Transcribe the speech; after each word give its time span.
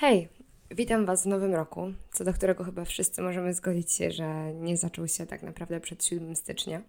Hej, 0.00 0.28
witam 0.70 1.06
Was 1.06 1.22
w 1.22 1.26
nowym 1.26 1.54
roku, 1.54 1.92
co 2.12 2.24
do 2.24 2.32
którego 2.32 2.64
chyba 2.64 2.84
wszyscy 2.84 3.22
możemy 3.22 3.54
zgodzić 3.54 3.92
się, 3.92 4.10
że 4.10 4.54
nie 4.54 4.76
zaczął 4.76 5.08
się 5.08 5.26
tak 5.26 5.42
naprawdę 5.42 5.80
przed 5.80 6.04
7 6.04 6.36
stycznia. 6.36 6.82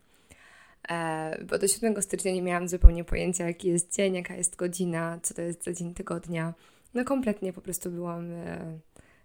E, 0.89 1.43
bo 1.45 1.57
do 1.57 1.67
7 1.67 2.01
stycznia 2.01 2.31
nie 2.31 2.41
miałam 2.41 2.67
zupełnie 2.67 3.03
pojęcia, 3.03 3.47
jaki 3.47 3.67
jest 3.67 3.95
dzień, 3.95 4.15
jaka 4.15 4.35
jest 4.35 4.55
godzina, 4.55 5.19
co 5.23 5.33
to 5.33 5.41
jest 5.41 5.63
za 5.63 5.73
dzień 5.73 5.93
tygodnia. 5.93 6.53
No 6.93 7.05
kompletnie 7.05 7.53
po 7.53 7.61
prostu 7.61 7.91
byłam 7.91 8.31
e, 8.31 8.79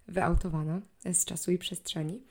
wyautowana 0.07 0.81
z 1.13 1.25
czasu 1.25 1.51
i 1.51 1.57
przestrzeni. 1.57 2.21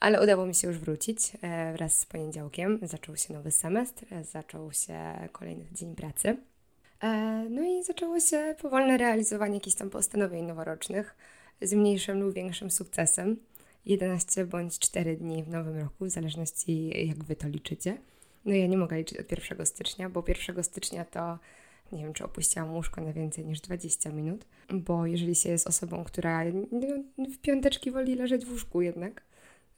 Ale 0.00 0.22
udało 0.22 0.46
mi 0.46 0.54
się 0.54 0.68
już 0.68 0.78
wrócić 0.78 1.18
e, 1.42 1.72
wraz 1.72 2.00
z 2.00 2.06
poniedziałkiem. 2.06 2.78
Zaczął 2.82 3.16
się 3.16 3.34
nowy 3.34 3.50
semestr, 3.50 4.04
zaczął 4.22 4.72
się 4.72 5.28
kolejny 5.32 5.64
dzień 5.72 5.94
pracy. 5.94 6.36
E, 7.04 7.46
no 7.50 7.62
i 7.62 7.84
zaczęło 7.84 8.20
się 8.20 8.54
powolne 8.62 8.96
realizowanie 8.98 9.54
jakichś 9.54 9.76
tam 9.76 9.90
postanowień 9.90 10.44
noworocznych 10.44 11.16
z 11.62 11.72
mniejszym 11.72 12.20
lub 12.20 12.34
większym 12.34 12.70
sukcesem. 12.70 13.36
11 13.86 14.46
bądź 14.46 14.78
4 14.78 15.16
dni 15.16 15.42
w 15.42 15.48
nowym 15.48 15.78
roku, 15.78 16.04
w 16.04 16.10
zależności 16.10 17.06
jak 17.08 17.24
Wy 17.24 17.36
to 17.36 17.48
liczycie. 17.48 17.98
No 18.44 18.54
ja 18.54 18.66
nie 18.66 18.78
mogę 18.78 18.96
liczyć 18.98 19.18
od 19.18 19.30
1 19.30 19.66
stycznia, 19.66 20.10
bo 20.10 20.24
1 20.28 20.64
stycznia 20.64 21.04
to 21.04 21.38
nie 21.92 22.02
wiem, 22.02 22.12
czy 22.12 22.24
opuściłam 22.24 22.74
łóżko 22.74 23.00
na 23.00 23.12
więcej 23.12 23.44
niż 23.44 23.60
20 23.60 24.10
minut, 24.10 24.44
bo 24.72 25.06
jeżeli 25.06 25.34
się 25.34 25.48
jest 25.48 25.66
osobą, 25.66 26.04
która 26.04 26.44
w 27.18 27.38
piąteczki 27.42 27.90
woli 27.90 28.14
leżeć 28.14 28.44
w 28.44 28.50
łóżku 28.50 28.82
jednak, 28.82 29.22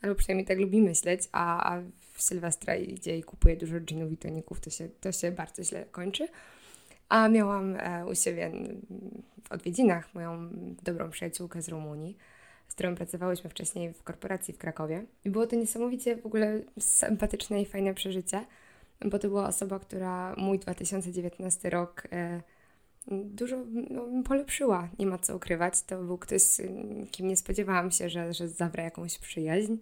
albo 0.02 0.14
przynajmniej 0.14 0.46
tak 0.46 0.58
lubi 0.58 0.80
myśleć, 0.80 1.22
a, 1.32 1.74
a 1.74 1.82
w 2.12 2.22
Sylwestra 2.22 2.76
idzie 2.76 3.18
i 3.18 3.22
kupuje 3.22 3.56
dużo 3.56 3.80
dżinów 3.80 4.12
i 4.12 4.16
toników, 4.16 4.60
to 4.60 4.70
się, 4.70 4.88
to 5.00 5.12
się 5.12 5.32
bardzo 5.32 5.64
źle 5.64 5.84
kończy. 5.84 6.28
A 7.08 7.28
miałam 7.28 7.76
e, 7.76 8.06
u 8.06 8.14
siebie 8.14 8.52
w 9.44 9.52
odwiedzinach 9.52 10.14
moją 10.14 10.48
dobrą 10.82 11.10
przyjaciółkę 11.10 11.62
z 11.62 11.68
Rumunii, 11.68 12.16
z 12.68 12.74
którą 12.74 12.94
pracowałyśmy 12.94 13.50
wcześniej 13.50 13.92
w 13.92 14.02
korporacji 14.02 14.54
w 14.54 14.58
Krakowie. 14.58 15.04
I 15.24 15.30
było 15.30 15.46
to 15.46 15.56
niesamowicie 15.56 16.16
w 16.16 16.26
ogóle 16.26 16.60
sympatyczne 16.78 17.62
i 17.62 17.66
fajne 17.66 17.94
przeżycie, 17.94 18.44
bo 19.04 19.18
to 19.18 19.28
była 19.28 19.46
osoba, 19.46 19.78
która 19.78 20.34
mój 20.36 20.58
2019 20.58 21.70
rok 21.70 22.02
e, 22.12 22.42
dużo 23.08 23.56
no, 23.90 24.22
polepszyła, 24.24 24.88
nie 24.98 25.06
ma 25.06 25.18
co 25.18 25.36
ukrywać. 25.36 25.82
To 25.82 26.02
był 26.02 26.18
ktoś, 26.18 26.42
kim 27.10 27.28
nie 27.28 27.36
spodziewałam 27.36 27.90
się, 27.90 28.08
że, 28.08 28.32
że 28.32 28.48
jakąś 28.78 29.18
przyjaźń. 29.18 29.76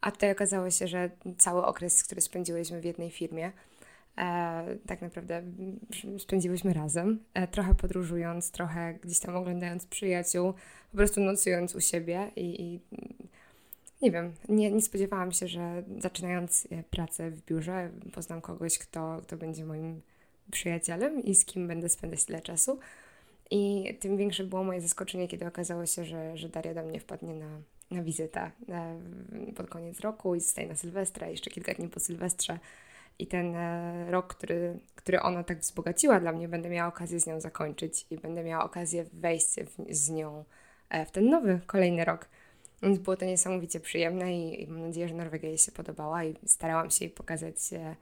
A 0.00 0.10
tutaj 0.10 0.32
okazało 0.32 0.70
się, 0.70 0.88
że 0.88 1.10
cały 1.38 1.64
okres, 1.64 2.04
który 2.04 2.20
spędziłyśmy 2.20 2.80
w 2.80 2.84
jednej 2.84 3.10
firmie, 3.10 3.52
tak 4.86 5.02
naprawdę 5.02 5.42
spędziłyśmy 6.18 6.72
razem, 6.72 7.18
e, 7.34 7.48
trochę 7.48 7.74
podróżując, 7.74 8.50
trochę 8.50 8.94
gdzieś 9.02 9.18
tam 9.18 9.36
oglądając 9.36 9.86
przyjaciół, 9.86 10.52
po 10.90 10.96
prostu 10.96 11.20
nocując 11.20 11.74
u 11.74 11.80
siebie 11.80 12.30
i, 12.36 12.62
i 12.62 12.80
nie 14.02 14.10
wiem, 14.10 14.32
nie, 14.48 14.70
nie 14.70 14.82
spodziewałam 14.82 15.32
się, 15.32 15.48
że 15.48 15.82
zaczynając 15.98 16.68
e, 16.70 16.82
pracę 16.82 17.30
w 17.30 17.44
biurze 17.44 17.90
poznam 18.12 18.40
kogoś, 18.40 18.78
kto, 18.78 19.20
kto 19.22 19.36
będzie 19.36 19.64
moim 19.64 20.00
przyjacielem 20.50 21.24
i 21.24 21.34
z 21.34 21.44
kim 21.44 21.68
będę 21.68 21.88
spędzać 21.88 22.24
tyle 22.24 22.40
czasu. 22.40 22.78
I 23.50 23.94
tym 24.00 24.16
większe 24.16 24.44
było 24.44 24.64
moje 24.64 24.80
zaskoczenie, 24.80 25.28
kiedy 25.28 25.46
okazało 25.46 25.86
się, 25.86 26.04
że, 26.04 26.36
że 26.36 26.48
Daria 26.48 26.74
do 26.74 26.82
mnie 26.82 27.00
wpadnie 27.00 27.34
na, 27.34 27.60
na 27.90 28.02
wizytę 28.02 28.50
pod 29.56 29.68
koniec 29.68 30.00
roku 30.00 30.34
i 30.34 30.40
zostaje 30.40 30.68
na 30.68 30.76
Sylwestra, 30.76 31.28
jeszcze 31.28 31.50
kilka 31.50 31.74
dni 31.74 31.88
po 31.88 32.00
Sylwestrze 32.00 32.58
i 33.18 33.26
ten 33.26 33.54
e, 33.56 34.10
rok, 34.10 34.34
który, 34.34 34.78
który 34.94 35.20
ona 35.20 35.44
tak 35.44 35.58
wzbogaciła 35.58 36.20
dla 36.20 36.32
mnie, 36.32 36.48
będę 36.48 36.70
miała 36.70 36.88
okazję 36.88 37.20
z 37.20 37.26
nią 37.26 37.40
zakończyć 37.40 38.06
i 38.10 38.16
będę 38.16 38.44
miała 38.44 38.64
okazję 38.64 39.04
wejść 39.12 39.46
w, 39.60 39.94
z 39.94 40.10
nią 40.10 40.44
e, 40.88 41.06
w 41.06 41.10
ten 41.10 41.30
nowy, 41.30 41.60
kolejny 41.66 42.04
rok. 42.04 42.28
Więc 42.82 42.98
było 42.98 43.16
to 43.16 43.24
niesamowicie 43.24 43.80
przyjemne 43.80 44.36
i, 44.36 44.62
i 44.62 44.66
mam 44.66 44.80
nadzieję, 44.80 45.08
że 45.08 45.14
Norwegia 45.14 45.48
jej 45.48 45.58
się 45.58 45.72
podobała 45.72 46.24
i 46.24 46.34
starałam 46.46 46.90
się 46.90 47.04
jej 47.04 47.14
pokazać 47.14 47.72
e, 47.72 47.96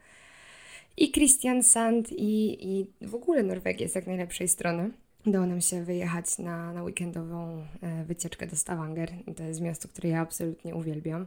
i 0.97 1.13
Christian 1.13 1.63
Sand 1.63 2.13
i, 2.13 2.67
i 2.69 2.87
w 3.07 3.15
ogóle 3.15 3.43
Norwegię 3.43 3.89
z 3.89 3.95
jak 3.95 4.07
najlepszej 4.07 4.49
strony. 4.49 4.91
Udało 5.27 5.47
nam 5.47 5.61
się 5.61 5.85
wyjechać 5.85 6.39
na, 6.39 6.73
na 6.73 6.83
weekendową 6.83 7.67
wycieczkę 8.07 8.47
do 8.47 8.57
Stavanger. 8.57 9.11
To 9.37 9.43
jest 9.43 9.61
miasto, 9.61 9.89
które 9.89 10.09
ja 10.09 10.21
absolutnie 10.21 10.75
uwielbiam. 10.75 11.27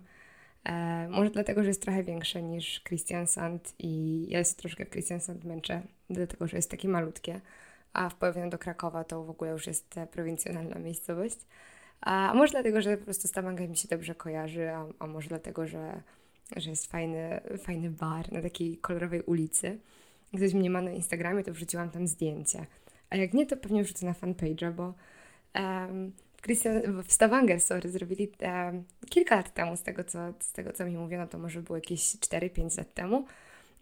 E, 0.64 1.08
może 1.10 1.30
dlatego, 1.30 1.62
że 1.64 1.68
jest 1.68 1.82
trochę 1.82 2.04
większe 2.04 2.44
niż 2.44 2.84
Christian 2.84 3.28
Sand 3.28 3.74
i 3.80 4.26
ja 4.30 4.44
się 4.44 4.56
troszkę 4.56 4.86
Christian 4.86 5.20
Sand 5.20 5.44
męczę, 5.44 5.82
dlatego, 6.10 6.48
że 6.48 6.58
jest 6.58 6.72
takie 6.72 6.88
malutkie, 6.88 7.42
a 7.94 8.10
w 8.10 8.16
porównaniu 8.16 8.50
do 8.50 8.58
Krakowa 8.58 9.04
to 9.04 9.24
w 9.24 9.30
ogóle 9.30 9.52
już 9.52 9.68
jest 9.68 9.96
prowincjonalna 10.12 10.80
miejscowość. 10.80 11.38
A 12.02 12.34
może 12.36 12.52
dlatego, 12.52 12.82
że 12.82 12.98
po 12.98 13.06
prostu 13.06 13.28
Stavanger 13.28 13.70
mi 13.70 13.78
się 13.78 13.88
dobrze 13.88 14.16
kojarzy, 14.16 14.70
a, 14.70 14.86
a 15.00 15.08
może 15.08 15.30
dlatego, 15.30 15.68
że, 15.68 16.02
że 16.56 16.70
jest 16.70 16.92
fajny, 16.92 17.42
fajny 17.60 17.90
bar 17.90 18.32
na 18.32 18.42
takiej 18.42 18.78
kolorowej 18.78 19.22
ulicy. 19.22 19.80
Ktoś 20.36 20.54
mnie 20.54 20.70
ma 20.70 20.82
na 20.82 20.92
Instagramie, 20.92 21.44
to 21.44 21.54
wrzuciłam 21.54 21.90
tam 21.90 22.08
zdjęcie. 22.08 22.66
A 23.10 23.16
jak 23.16 23.34
nie, 23.34 23.46
to 23.46 23.58
pewnie 23.58 23.84
wrzucę 23.84 24.06
na 24.06 24.14
fanpage'a, 24.14 24.72
bo 24.72 24.94
um, 25.56 26.12
Christian, 26.42 27.04
w 27.04 27.12
Stavanger, 27.14 27.62
sorry, 27.62 27.90
zrobili 27.90 28.32
e, 28.42 28.84
kilka 29.10 29.36
lat 29.36 29.54
temu, 29.54 29.78
z 29.78 29.82
tego, 29.84 30.04
co, 30.04 30.20
z 30.40 30.52
tego 30.52 30.74
co 30.74 30.86
mi 30.86 30.98
mówiono, 30.98 31.28
to 31.28 31.38
może 31.38 31.62
było 31.62 31.78
jakieś 31.78 32.02
4-5 32.02 32.78
lat 32.78 32.94
temu, 32.94 33.26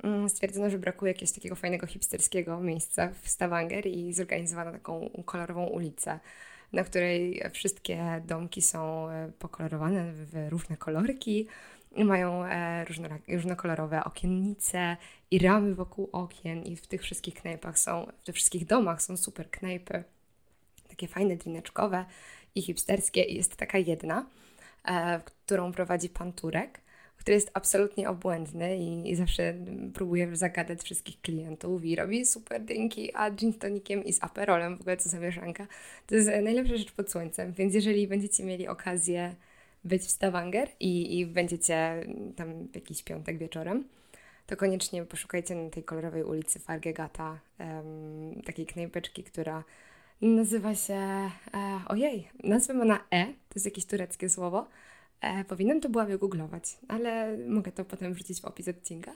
mm, 0.03 0.29
stwierdzono, 0.29 0.69
że 0.69 0.79
brakuje 0.79 1.11
jakiegoś 1.11 1.31
takiego 1.31 1.55
fajnego 1.55 1.87
hipsterskiego 1.87 2.59
miejsca 2.59 3.09
w 3.21 3.29
Stavanger 3.29 3.87
i 3.87 4.13
zorganizowano 4.13 4.71
taką 4.71 5.09
kolorową 5.25 5.65
ulicę, 5.65 6.19
na 6.73 6.83
której 6.83 7.41
wszystkie 7.53 8.21
domki 8.25 8.61
są 8.61 9.09
e, 9.09 9.31
pokolorowane 9.39 10.13
w 10.13 10.47
różne 10.49 10.77
kolorki, 10.77 11.47
mają 11.97 12.45
e, 12.45 12.85
różnokolorowe 13.27 14.03
okiennice 14.03 14.97
i 15.31 15.39
ramy 15.39 15.75
wokół 15.75 16.09
okien 16.11 16.63
i 16.63 16.75
w 16.75 16.87
tych 16.87 17.01
wszystkich 17.01 17.33
knajpach 17.33 17.79
są, 17.79 18.07
w 18.19 18.23
tych 18.23 18.35
wszystkich 18.35 18.65
domach 18.65 19.01
są 19.01 19.17
super 19.17 19.49
knajpy, 19.51 20.03
takie 20.89 21.07
fajne, 21.07 21.35
drineczkowe, 21.35 22.05
i 22.55 22.61
hipsterskie 22.61 23.23
i 23.23 23.35
jest 23.35 23.55
taka 23.55 23.77
jedna, 23.77 24.25
e, 24.85 25.21
którą 25.25 25.71
prowadzi 25.71 26.09
pan 26.09 26.33
Turek, 26.33 26.81
który 27.17 27.35
jest 27.35 27.51
absolutnie 27.53 28.09
obłędny 28.09 28.77
i, 28.77 29.11
i 29.11 29.15
zawsze 29.15 29.53
próbuje 29.93 30.35
zagadać 30.35 30.81
wszystkich 30.81 31.21
klientów 31.21 31.85
i 31.85 31.95
robi 31.95 32.25
super 32.25 32.61
drinki, 32.61 33.15
a 33.15 33.31
gin 33.31 33.53
tonikiem 33.53 34.03
i 34.03 34.13
z 34.13 34.23
aperolem, 34.23 34.77
w 34.77 34.81
ogóle 34.81 34.97
co 34.97 35.09
za 35.09 35.19
mieszanka. 35.19 35.67
To 36.07 36.15
jest 36.15 36.27
najlepsza 36.27 36.77
rzecz 36.77 36.91
pod 36.91 37.11
słońcem, 37.11 37.53
więc 37.53 37.73
jeżeli 37.73 38.07
będziecie 38.07 38.43
mieli 38.43 38.67
okazję 38.67 39.35
być 39.83 40.01
w 40.01 40.11
Stavanger 40.11 40.69
i, 40.79 41.19
i 41.19 41.25
będziecie 41.25 42.05
tam 42.35 42.67
w 42.67 42.75
jakiś 42.75 43.03
piątek 43.03 43.37
wieczorem, 43.37 43.83
to 44.45 44.57
koniecznie 44.57 45.05
poszukajcie 45.05 45.55
na 45.55 45.69
tej 45.69 45.83
kolorowej 45.83 46.23
ulicy 46.23 46.59
Fargegata 46.59 47.39
um, 47.59 48.41
takiej 48.45 48.65
knajpeczki, 48.65 49.23
która 49.23 49.63
Nazywa 50.21 50.75
się. 50.75 50.93
E, 50.93 51.29
ojej, 51.87 52.29
nazwę 52.43 52.73
ma 52.73 52.85
na 52.85 52.99
E, 53.11 53.25
to 53.25 53.55
jest 53.55 53.65
jakieś 53.65 53.85
tureckie 53.85 54.29
słowo. 54.29 54.67
E, 55.21 55.43
powinnam 55.43 55.81
to 55.81 55.89
była 55.89 56.05
wygooglować, 56.05 56.77
ale 56.87 57.37
mogę 57.47 57.71
to 57.71 57.85
potem 57.85 58.13
wrzucić 58.13 58.41
w 58.41 58.45
opis 58.45 58.67
odcinka. 58.67 59.11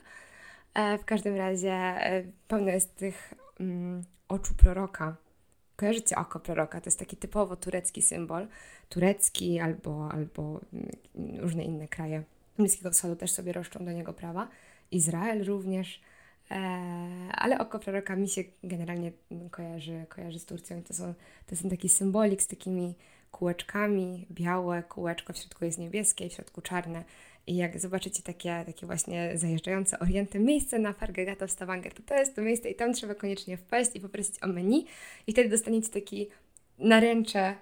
E, 0.74 0.98
w 0.98 1.04
każdym 1.04 1.36
razie 1.36 1.72
e, 1.72 2.24
pełno 2.48 2.70
jest 2.70 2.96
tych 2.96 3.34
mm, 3.60 4.04
oczu 4.28 4.54
proroka. 4.54 5.16
Kojarzycie 5.76 6.16
oko 6.16 6.40
proroka? 6.40 6.80
To 6.80 6.86
jest 6.86 6.98
taki 6.98 7.16
typowo 7.16 7.56
turecki 7.56 8.02
symbol. 8.02 8.46
Turecki 8.88 9.60
albo, 9.60 10.08
albo 10.12 10.60
mm, 10.72 11.40
różne 11.40 11.64
inne 11.64 11.88
kraje 11.88 12.22
Bliskiego 12.58 12.90
Wschodu 12.90 13.16
też 13.16 13.32
sobie 13.32 13.52
roszczą 13.52 13.84
do 13.84 13.92
niego 13.92 14.12
prawa. 14.12 14.48
Izrael 14.90 15.44
również. 15.44 16.00
E, 16.50 16.56
ale 17.32 17.58
oko 17.58 17.78
proroka 17.78 18.16
mi 18.16 18.28
się 18.28 18.44
generalnie 18.64 19.12
kojarzy, 19.50 20.06
kojarzy 20.08 20.38
z 20.38 20.44
Turcją. 20.44 20.82
To, 20.82 20.94
są, 20.94 21.14
to 21.46 21.50
jest 21.50 21.70
taki 21.70 21.88
symbolik 21.88 22.42
z 22.42 22.46
takimi 22.46 22.94
kółeczkami, 23.30 24.26
białe 24.30 24.82
kółeczko, 24.82 25.32
w 25.32 25.38
środku 25.38 25.64
jest 25.64 25.78
niebieskie, 25.78 26.28
w 26.28 26.32
środku 26.32 26.62
czarne. 26.62 27.04
I 27.46 27.56
jak 27.56 27.80
zobaczycie 27.80 28.22
takie, 28.22 28.62
takie 28.66 28.86
właśnie 28.86 29.32
zajeżdżające 29.34 29.98
orientem 29.98 30.44
miejsce 30.44 30.78
na 30.78 30.92
Fargegata 30.92 31.46
w 31.46 31.50
Stavanger, 31.50 31.94
to 31.94 32.02
to 32.02 32.14
jest 32.14 32.36
to 32.36 32.42
miejsce 32.42 32.70
i 32.70 32.74
tam 32.74 32.92
trzeba 32.92 33.14
koniecznie 33.14 33.56
wpaść 33.56 33.90
i 33.94 34.00
poprosić 34.00 34.42
o 34.42 34.46
menu 34.46 34.86
i 35.26 35.32
wtedy 35.32 35.48
dostaniecie 35.48 35.88
taki 35.88 36.28
naręcze 36.78 37.54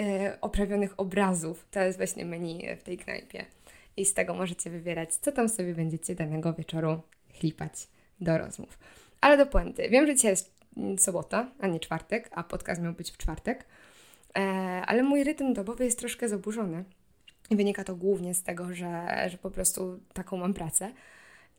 y, 0.00 0.40
oprawionych 0.40 1.00
obrazów. 1.00 1.66
To 1.70 1.80
jest 1.80 1.98
właśnie 1.98 2.24
menu 2.24 2.76
w 2.76 2.82
tej 2.82 2.98
knajpie. 2.98 3.44
I 3.96 4.04
z 4.04 4.14
tego 4.14 4.34
możecie 4.34 4.70
wybierać, 4.70 5.14
co 5.14 5.32
tam 5.32 5.48
sobie 5.48 5.74
będziecie 5.74 6.14
danego 6.14 6.52
wieczoru 6.54 7.00
chlipać 7.40 7.88
do 8.20 8.38
rozmów. 8.38 8.78
Ale 9.20 9.36
do 9.36 9.46
puenty. 9.46 9.88
Wiem, 9.88 10.06
że 10.06 10.14
dzisiaj 10.14 10.30
jest 10.30 10.52
sobota, 10.98 11.50
a 11.60 11.66
nie 11.66 11.80
czwartek, 11.80 12.30
a 12.32 12.42
podcast 12.42 12.82
miał 12.82 12.92
być 12.92 13.10
w 13.10 13.16
czwartek, 13.16 13.64
e, 14.36 14.40
ale 14.86 15.02
mój 15.02 15.24
rytm 15.24 15.52
dobowy 15.52 15.84
jest 15.84 15.98
troszkę 15.98 16.28
zaburzony. 16.28 16.84
I 17.50 17.56
wynika 17.56 17.84
to 17.84 17.96
głównie 17.96 18.34
z 18.34 18.42
tego, 18.42 18.74
że, 18.74 19.06
że 19.30 19.38
po 19.38 19.50
prostu 19.50 20.00
taką 20.12 20.36
mam 20.36 20.54
pracę 20.54 20.92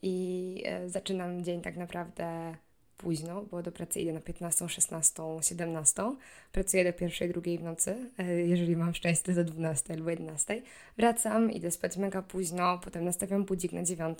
i 0.02 0.64
e, 0.66 0.90
zaczynam 0.90 1.44
dzień 1.44 1.62
tak 1.62 1.78
naprawdę 1.78 2.56
późno, 2.98 3.42
bo 3.42 3.64
do 3.64 3.72
pracy 3.72 4.00
idę 4.00 4.14
na 4.14 4.22
15, 4.22 4.70
16, 4.70 5.24
17. 5.42 6.04
Pracuję 6.52 6.84
do 6.84 6.94
pierwszej, 6.94 7.30
drugiej 7.30 7.58
w 7.58 7.64
nocy, 7.64 7.96
e, 8.18 8.26
jeżeli 8.26 8.76
mam 8.76 8.94
szczęście 8.94 9.34
do 9.34 9.44
12 9.44 9.94
albo 9.94 10.10
11. 10.10 10.62
Wracam, 10.98 11.52
idę 11.52 11.72
spać 11.72 11.98
mega 11.98 12.22
późno, 12.22 12.80
potem 12.84 13.06
nastawiam 13.06 13.46
budzik 13.46 13.72
na 13.72 13.84
9 13.84 14.20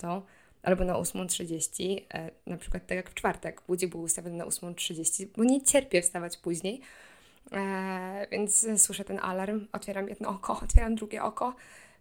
albo 0.62 0.84
na 0.84 0.94
8.30, 0.94 2.02
e, 2.14 2.30
na 2.46 2.56
przykład 2.56 2.86
tak 2.86 2.96
jak 2.96 3.10
w 3.10 3.14
czwartek, 3.14 3.62
budzik 3.68 3.90
był 3.90 4.00
ustawiony 4.00 4.36
na 4.36 4.44
8.30, 4.44 5.26
bo 5.36 5.44
nie 5.44 5.62
cierpię 5.62 6.02
wstawać 6.02 6.36
później, 6.36 6.80
e, 7.52 8.26
więc 8.30 8.66
słyszę 8.76 9.04
ten 9.04 9.18
alarm, 9.18 9.66
otwieram 9.72 10.08
jedno 10.08 10.28
oko, 10.28 10.60
otwieram 10.64 10.94
drugie 10.94 11.22
oko, 11.22 11.54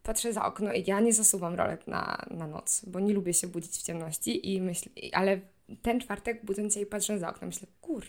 patrzę 0.03 0.33
za 0.33 0.45
okno 0.45 0.73
i 0.73 0.83
ja 0.87 0.99
nie 0.99 1.13
zasuwam 1.13 1.55
rolet 1.55 1.87
na, 1.87 2.25
na 2.31 2.47
noc, 2.47 2.85
bo 2.87 2.99
nie 2.99 3.13
lubię 3.13 3.33
się 3.33 3.47
budzić 3.47 3.71
w 3.71 3.83
ciemności 3.83 4.53
i 4.53 4.61
myślę, 4.61 4.91
ale 5.13 5.39
ten 5.81 5.99
czwartek 5.99 6.45
budząc 6.45 6.73
się 6.73 6.79
i 6.79 6.85
patrzę 6.85 7.19
za 7.19 7.29
okno, 7.29 7.47
myślę, 7.47 7.67
kur, 7.81 8.05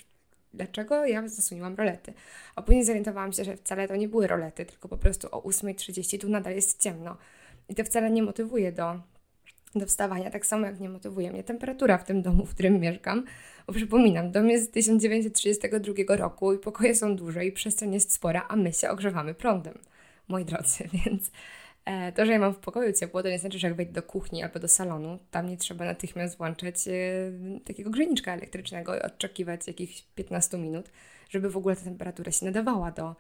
dlaczego 0.54 1.06
ja 1.06 1.28
zasuniłam 1.28 1.74
rolety? 1.74 2.12
A 2.56 2.62
później 2.62 2.84
zorientowałam 2.84 3.32
się, 3.32 3.44
że 3.44 3.56
wcale 3.56 3.88
to 3.88 3.96
nie 3.96 4.08
były 4.08 4.26
rolety, 4.26 4.66
tylko 4.66 4.88
po 4.88 4.96
prostu 4.96 5.28
o 5.30 5.40
8.30 5.40 6.20
tu 6.20 6.28
nadal 6.28 6.54
jest 6.54 6.82
ciemno. 6.82 7.16
I 7.68 7.74
to 7.74 7.84
wcale 7.84 8.10
nie 8.10 8.22
motywuje 8.22 8.72
do, 8.72 9.00
do 9.74 9.86
wstawania, 9.86 10.30
tak 10.30 10.46
samo 10.46 10.66
jak 10.66 10.80
nie 10.80 10.88
motywuje 10.88 11.32
mnie 11.32 11.44
temperatura 11.44 11.98
w 11.98 12.04
tym 12.04 12.22
domu, 12.22 12.46
w 12.46 12.54
którym 12.54 12.80
mieszkam. 12.80 13.24
Bo 13.66 13.72
przypominam, 13.72 14.30
dom 14.30 14.50
jest 14.50 14.64
z 14.64 14.70
1932 14.70 16.16
roku 16.16 16.52
i 16.52 16.58
pokoje 16.58 16.94
są 16.94 17.16
duże 17.16 17.46
i 17.46 17.52
przestrzeń 17.52 17.94
jest 17.94 18.12
spora, 18.12 18.46
a 18.48 18.56
my 18.56 18.72
się 18.72 18.90
ogrzewamy 18.90 19.34
prądem, 19.34 19.78
moi 20.28 20.44
drodzy, 20.44 20.88
więc 21.04 21.30
E, 21.84 22.12
to, 22.12 22.26
że 22.26 22.32
ja 22.32 22.38
mam 22.38 22.54
w 22.54 22.58
pokoju 22.58 22.92
ciepło, 22.92 23.22
to 23.22 23.28
nie 23.28 23.38
znaczy, 23.38 23.58
że 23.58 23.66
jak 23.66 23.76
wejdę 23.76 23.92
do 23.92 24.02
kuchni 24.02 24.42
albo 24.42 24.58
do 24.58 24.68
salonu, 24.68 25.18
tam 25.30 25.48
nie 25.48 25.56
trzeba 25.56 25.84
natychmiast 25.84 26.36
włączać 26.36 26.88
e, 26.88 26.92
takiego 27.64 27.90
grzejniczka 27.90 28.32
elektrycznego 28.32 28.96
i 28.96 29.00
odczekiwać 29.00 29.66
jakichś 29.66 30.02
15 30.14 30.58
minut, 30.58 30.90
żeby 31.30 31.50
w 31.50 31.56
ogóle 31.56 31.76
ta 31.76 31.82
temperatura 31.82 32.32
się 32.32 32.46
nadawała 32.46 32.90
do, 32.90 33.16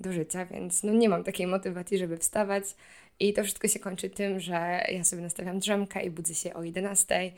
do 0.00 0.12
życia, 0.12 0.46
więc 0.46 0.82
no 0.82 0.92
nie 0.92 1.08
mam 1.08 1.24
takiej 1.24 1.46
motywacji, 1.46 1.98
żeby 1.98 2.16
wstawać 2.16 2.64
i 3.20 3.32
to 3.32 3.44
wszystko 3.44 3.68
się 3.68 3.78
kończy 3.78 4.10
tym, 4.10 4.40
że 4.40 4.84
ja 4.88 5.04
sobie 5.04 5.22
nastawiam 5.22 5.58
drzemkę 5.58 6.04
i 6.04 6.10
budzę 6.10 6.34
się 6.34 6.54
o 6.54 6.62
11, 6.62 7.32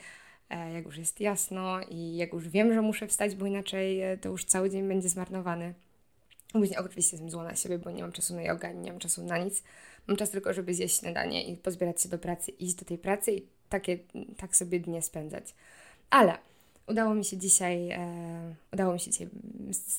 e, 0.51 0.73
jak 0.73 0.85
już 0.85 0.97
jest 0.97 1.21
jasno 1.21 1.81
i 1.91 2.17
jak 2.17 2.33
już 2.33 2.49
wiem, 2.49 2.75
że 2.75 2.83
muszę 2.83 3.07
wstać, 3.07 3.35
bo 3.35 3.47
inaczej 3.47 4.01
to 4.21 4.29
już 4.29 4.45
cały 4.45 4.71
dzień 4.71 4.89
będzie 4.89 5.09
zmarnowany. 5.09 5.75
Później 6.53 6.79
oczywiście 6.79 7.17
jestem 7.17 7.31
zła 7.31 7.45
na 7.45 7.57
siebie, 7.57 7.79
bo 7.79 7.91
nie 7.91 8.03
mam 8.03 8.13
czasu 8.13 8.35
na 8.35 8.43
jogę, 8.43 8.75
nie 8.75 8.91
mam 8.91 9.01
czasu 9.01 9.23
na 9.23 9.39
nic, 9.39 9.63
Mam 10.07 10.17
czas 10.17 10.31
tylko, 10.31 10.53
żeby 10.53 10.75
zjeść 10.75 11.01
śniadanie 11.01 11.45
i 11.45 11.57
pozbierać 11.57 12.03
się 12.03 12.09
do 12.09 12.19
pracy, 12.19 12.51
iść 12.51 12.75
do 12.75 12.85
tej 12.85 12.99
pracy 12.99 13.33
i 13.33 13.43
takie, 13.69 13.99
tak 14.37 14.57
sobie 14.57 14.81
dnie 14.81 15.03
spędzać. 15.03 15.55
Ale 16.11 16.39
udało 16.87 17.15
mi 17.15 17.25
się 17.25 17.37
dzisiaj, 17.37 17.91
e, 17.91 18.55
udało 18.73 18.93
mi 18.93 19.01
się 19.01 19.11
dzisiaj 19.11 19.29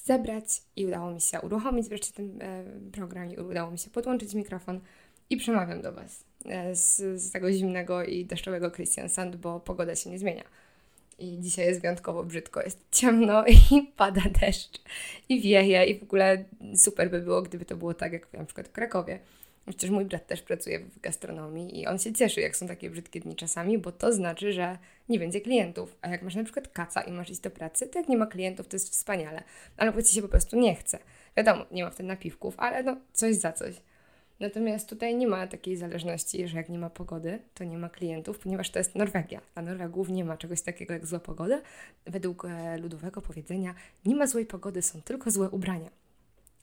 zebrać 0.05 0.61
i 0.75 0.85
udało 0.85 1.11
mi 1.11 1.21
się 1.21 1.41
uruchomić 1.41 1.87
wreszcie 1.87 2.13
ten 2.13 2.41
e, 2.41 2.63
program 2.91 3.31
i 3.31 3.37
udało 3.37 3.71
mi 3.71 3.79
się 3.79 3.89
podłączyć 3.89 4.33
mikrofon 4.33 4.79
i 5.29 5.37
przemawiam 5.37 5.81
do 5.81 5.91
Was 5.91 6.23
e, 6.45 6.75
z, 6.75 7.21
z 7.21 7.31
tego 7.31 7.51
zimnego 7.51 8.03
i 8.03 8.25
deszczowego 8.25 8.71
Christian 8.71 9.09
Sand, 9.09 9.35
bo 9.35 9.59
pogoda 9.59 9.95
się 9.95 10.09
nie 10.09 10.19
zmienia. 10.19 10.43
I 11.19 11.37
dzisiaj 11.39 11.65
jest 11.65 11.81
wyjątkowo 11.81 12.23
brzydko, 12.23 12.61
jest 12.61 12.79
ciemno 12.91 13.45
i 13.71 13.91
pada 13.97 14.21
deszcz 14.41 14.81
i 15.29 15.41
wieje 15.41 15.85
i 15.85 15.99
w 15.99 16.03
ogóle 16.03 16.43
super 16.75 17.11
by 17.11 17.21
było, 17.21 17.41
gdyby 17.41 17.65
to 17.65 17.75
było 17.75 17.93
tak 17.93 18.13
jak 18.13 18.33
na 18.33 18.45
przykład 18.45 18.67
w 18.67 18.71
Krakowie 18.71 19.19
Przecież 19.67 19.89
mój 19.89 20.05
brat 20.05 20.27
też 20.27 20.41
pracuje 20.41 20.79
w 20.79 20.99
gastronomii 20.99 21.79
i 21.79 21.87
on 21.87 21.99
się 21.99 22.13
cieszy, 22.13 22.41
jak 22.41 22.57
są 22.57 22.67
takie 22.67 22.89
brzydkie 22.89 23.19
dni 23.19 23.35
czasami, 23.35 23.77
bo 23.77 23.91
to 23.91 24.13
znaczy, 24.13 24.53
że 24.53 24.77
nie 25.09 25.19
będzie 25.19 25.41
klientów. 25.41 25.95
A 26.01 26.09
jak 26.09 26.21
masz 26.21 26.35
na 26.35 26.43
przykład 26.43 26.67
kaca 26.67 27.01
i 27.01 27.11
masz 27.11 27.29
iść 27.29 27.39
do 27.39 27.51
pracy, 27.51 27.87
to 27.87 27.99
jak 27.99 28.09
nie 28.09 28.17
ma 28.17 28.25
klientów, 28.25 28.67
to 28.67 28.75
jest 28.75 28.91
wspaniale. 28.91 29.43
Ale 29.77 30.03
ci 30.03 30.15
się 30.15 30.21
po 30.21 30.27
prostu 30.27 30.59
nie 30.59 30.75
chce. 30.75 30.99
Wiadomo, 31.37 31.65
nie 31.71 31.83
ma 31.83 31.89
wtedy 31.89 32.09
napiwków, 32.09 32.53
ale 32.57 32.83
no 32.83 32.97
coś 33.13 33.35
za 33.35 33.53
coś. 33.53 33.75
Natomiast 34.39 34.89
tutaj 34.89 35.15
nie 35.15 35.27
ma 35.27 35.47
takiej 35.47 35.77
zależności, 35.77 36.47
że 36.47 36.57
jak 36.57 36.69
nie 36.69 36.79
ma 36.79 36.89
pogody, 36.89 37.39
to 37.53 37.63
nie 37.63 37.77
ma 37.77 37.89
klientów, 37.89 38.39
ponieważ 38.39 38.69
to 38.69 38.79
jest 38.79 38.95
Norwegia. 38.95 39.41
Dla 39.53 39.63
Norwegów 39.63 40.09
nie 40.09 40.25
ma 40.25 40.37
czegoś 40.37 40.61
takiego 40.61 40.93
jak 40.93 41.05
zła 41.05 41.19
pogoda. 41.19 41.61
Według 42.05 42.45
e, 42.45 42.77
ludowego 42.77 43.21
powiedzenia 43.21 43.75
nie 44.05 44.15
ma 44.15 44.27
złej 44.27 44.45
pogody, 44.45 44.81
są 44.81 45.01
tylko 45.01 45.31
złe 45.31 45.49
ubrania. 45.49 45.89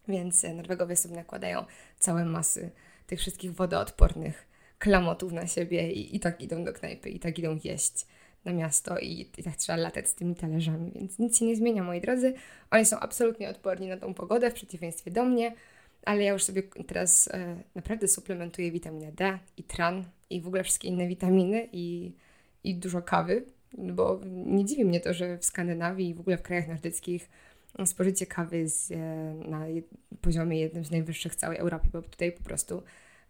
Więc 0.08 0.44
e, 0.44 0.54
Norwegowie 0.54 0.96
sobie 0.96 1.14
nakładają 1.14 1.64
całe 1.98 2.24
masy 2.24 2.70
tych 3.06 3.20
wszystkich 3.20 3.54
wodoodpornych 3.54 4.46
klamotów 4.78 5.32
na 5.32 5.46
siebie 5.46 5.92
i, 5.92 6.16
i 6.16 6.20
tak 6.20 6.40
idą 6.40 6.64
do 6.64 6.72
knajpy, 6.72 7.10
i 7.10 7.20
tak 7.20 7.38
idą 7.38 7.58
jeść 7.64 8.06
na 8.44 8.52
miasto 8.52 8.98
i, 8.98 9.30
i 9.38 9.42
tak 9.42 9.56
trzeba 9.56 9.78
latać 9.78 10.08
z 10.08 10.14
tymi 10.14 10.34
talerzami, 10.34 10.92
więc 10.94 11.18
nic 11.18 11.38
się 11.38 11.44
nie 11.44 11.56
zmienia, 11.56 11.82
moi 11.82 12.00
drodzy. 12.00 12.34
Oni 12.70 12.86
są 12.86 12.98
absolutnie 12.98 13.48
odporni 13.48 13.88
na 13.88 13.96
tą 13.96 14.14
pogodę, 14.14 14.50
w 14.50 14.54
przeciwieństwie 14.54 15.10
do 15.10 15.24
mnie, 15.24 15.54
ale 16.04 16.22
ja 16.22 16.32
już 16.32 16.44
sobie 16.44 16.62
teraz 16.62 17.28
e, 17.28 17.56
naprawdę 17.74 18.08
suplementuję 18.08 18.72
witaminę 18.72 19.12
D 19.12 19.38
i 19.56 19.62
tran 19.62 20.04
i 20.30 20.40
w 20.40 20.46
ogóle 20.46 20.64
wszystkie 20.64 20.88
inne 20.88 21.08
witaminy 21.08 21.68
i, 21.72 22.12
i 22.64 22.74
dużo 22.74 23.02
kawy, 23.02 23.44
bo 23.78 24.20
nie 24.26 24.64
dziwi 24.64 24.84
mnie 24.84 25.00
to, 25.00 25.14
że 25.14 25.38
w 25.38 25.44
Skandynawii 25.44 26.08
i 26.08 26.14
w 26.14 26.20
ogóle 26.20 26.38
w 26.38 26.42
krajach 26.42 26.68
nordyckich 26.68 27.30
spożycie 27.86 28.26
kawy 28.26 28.58
jest 28.58 28.90
e, 28.90 28.96
na 29.48 29.66
poziomie 30.20 30.60
jednym 30.60 30.84
z 30.84 30.90
najwyższych 30.90 31.32
w 31.32 31.36
całej 31.36 31.58
Europie, 31.58 31.88
bo 31.92 32.02
tutaj 32.02 32.32
po 32.32 32.42
prostu 32.42 32.82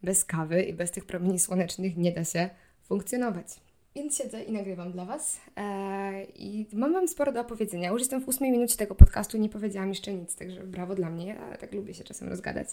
bez 0.03 0.25
kawy 0.25 0.63
i 0.63 0.73
bez 0.73 0.91
tych 0.91 1.05
promieni 1.05 1.39
słonecznych 1.39 1.97
nie 1.97 2.13
da 2.13 2.25
się 2.25 2.51
funkcjonować. 2.83 3.47
Więc 3.95 4.19
siedzę 4.19 4.43
i 4.43 4.53
nagrywam 4.53 4.93
dla 4.93 5.05
Was 5.05 5.41
eee, 5.57 6.27
i 6.35 6.67
mam 6.73 6.93
Wam 6.93 7.09
sporo 7.09 7.33
do 7.33 7.41
opowiedzenia. 7.41 7.91
Już 7.91 8.01
jestem 8.01 8.21
w 8.21 8.29
ósmej 8.29 8.51
minucie 8.53 8.77
tego 8.77 8.95
podcastu, 8.95 9.39
nie 9.39 9.49
powiedziałam 9.49 9.89
jeszcze 9.89 10.13
nic, 10.13 10.37
także 10.37 10.61
brawo 10.61 10.95
dla 10.95 11.11
mnie, 11.11 11.41
ale 11.41 11.59
tak 11.59 11.73
lubię 11.73 11.95
się 11.95 12.05
czasem 12.05 12.29
rozgadać 12.29 12.69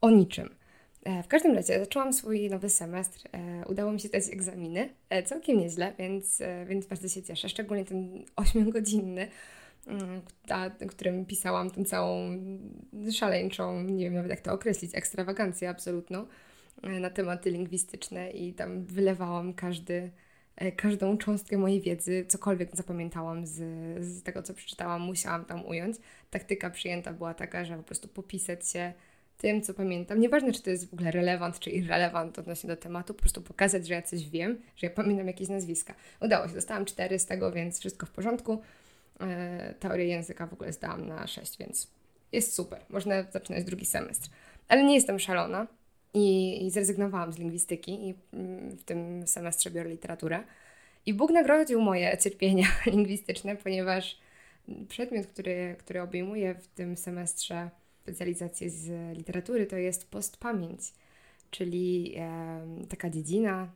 o 0.00 0.10
niczym. 0.10 0.54
E, 1.04 1.22
w 1.22 1.28
każdym 1.28 1.54
razie 1.54 1.78
zaczęłam 1.78 2.12
swój 2.12 2.50
nowy 2.50 2.70
semestr, 2.70 3.28
e, 3.32 3.64
udało 3.68 3.92
mi 3.92 4.00
się 4.00 4.08
zdać 4.08 4.24
egzaminy, 4.32 4.88
e, 5.10 5.22
całkiem 5.22 5.58
nieźle, 5.58 5.92
więc, 5.98 6.40
e, 6.40 6.66
więc 6.66 6.86
bardzo 6.86 7.08
się 7.08 7.22
cieszę, 7.22 7.48
szczególnie 7.48 7.84
ten 7.84 8.24
8-godzinny, 8.36 9.28
ta, 10.46 10.70
którym 10.70 11.26
pisałam 11.26 11.70
tą 11.70 11.84
całą 11.84 12.30
szaleńczą, 13.12 13.82
nie 13.82 14.04
wiem 14.04 14.14
nawet 14.14 14.30
jak 14.30 14.40
to 14.40 14.52
określić, 14.52 14.90
ekstrawagancję 14.94 15.68
absolutną 15.70 16.26
e, 16.82 17.00
na 17.00 17.10
tematy 17.10 17.50
lingwistyczne 17.50 18.30
i 18.30 18.54
tam 18.54 18.84
wylewałam 18.84 19.54
każdy, 19.54 19.94
e, 19.94 20.10
każdą 20.76 21.18
cząstkę 21.18 21.58
mojej 21.58 21.80
wiedzy, 21.80 22.24
cokolwiek 22.28 22.76
zapamiętałam 22.76 23.46
z, 23.46 23.54
z 24.04 24.22
tego, 24.22 24.42
co 24.42 24.54
przeczytałam, 24.54 25.02
musiałam 25.02 25.44
tam 25.44 25.66
ująć. 25.66 25.96
Taktyka 26.30 26.70
przyjęta 26.70 27.12
była 27.12 27.34
taka, 27.34 27.64
że 27.64 27.76
po 27.76 27.82
prostu 27.82 28.08
popisać 28.08 28.70
się 28.70 28.92
tym, 29.38 29.62
co 29.62 29.74
pamiętam. 29.74 30.20
Nieważne, 30.20 30.52
czy 30.52 30.62
to 30.62 30.70
jest 30.70 30.90
w 30.90 30.94
ogóle 30.94 31.10
relevant, 31.10 31.58
czy 31.58 31.70
irrelevant 31.70 32.38
odnośnie 32.38 32.68
do 32.68 32.76
tematu, 32.76 33.14
po 33.14 33.20
prostu 33.20 33.42
pokazać, 33.42 33.86
że 33.86 33.94
ja 33.94 34.02
coś 34.02 34.28
wiem, 34.28 34.58
że 34.76 34.86
ja 34.86 34.92
pamiętam 34.92 35.26
jakieś 35.26 35.48
nazwiska. 35.48 35.94
Udało 36.20 36.48
się, 36.48 36.54
dostałam 36.54 36.84
cztery 36.84 37.18
z 37.18 37.26
tego, 37.26 37.52
więc 37.52 37.78
wszystko 37.80 38.06
w 38.06 38.10
porządku. 38.10 38.62
E, 39.20 39.74
teorię 39.80 40.06
języka 40.06 40.46
w 40.46 40.52
ogóle 40.52 40.72
zdałam 40.72 41.06
na 41.06 41.26
6, 41.26 41.58
więc 41.58 41.90
jest 42.32 42.54
super. 42.54 42.80
Można 42.90 43.22
zaczynać 43.22 43.64
drugi 43.64 43.86
semestr. 43.86 44.30
Ale 44.68 44.84
nie 44.84 44.94
jestem 44.94 45.18
szalona 45.18 45.66
i, 46.14 46.58
i 46.66 46.70
zrezygnowałam 46.70 47.32
z 47.32 47.38
lingwistyki 47.38 48.08
i 48.08 48.14
mm, 48.32 48.76
w 48.76 48.84
tym 48.84 49.26
semestrze 49.26 49.70
biorę 49.70 49.90
literaturę. 49.90 50.44
I 51.06 51.14
Bóg 51.14 51.30
nagrodził 51.30 51.80
moje 51.80 52.18
cierpienia 52.18 52.66
lingwistyczne, 52.86 53.56
ponieważ 53.56 54.18
przedmiot, 54.88 55.26
który, 55.26 55.76
który 55.78 56.02
obejmuje 56.02 56.54
w 56.54 56.66
tym 56.68 56.96
semestrze 56.96 57.70
specjalizację 58.02 58.70
z 58.70 59.16
literatury, 59.16 59.66
to 59.66 59.76
jest 59.76 60.10
postpamięć 60.10 60.92
czyli 61.52 62.14
e, 62.16 62.60
taka 62.88 63.10
dziedzina, 63.10 63.68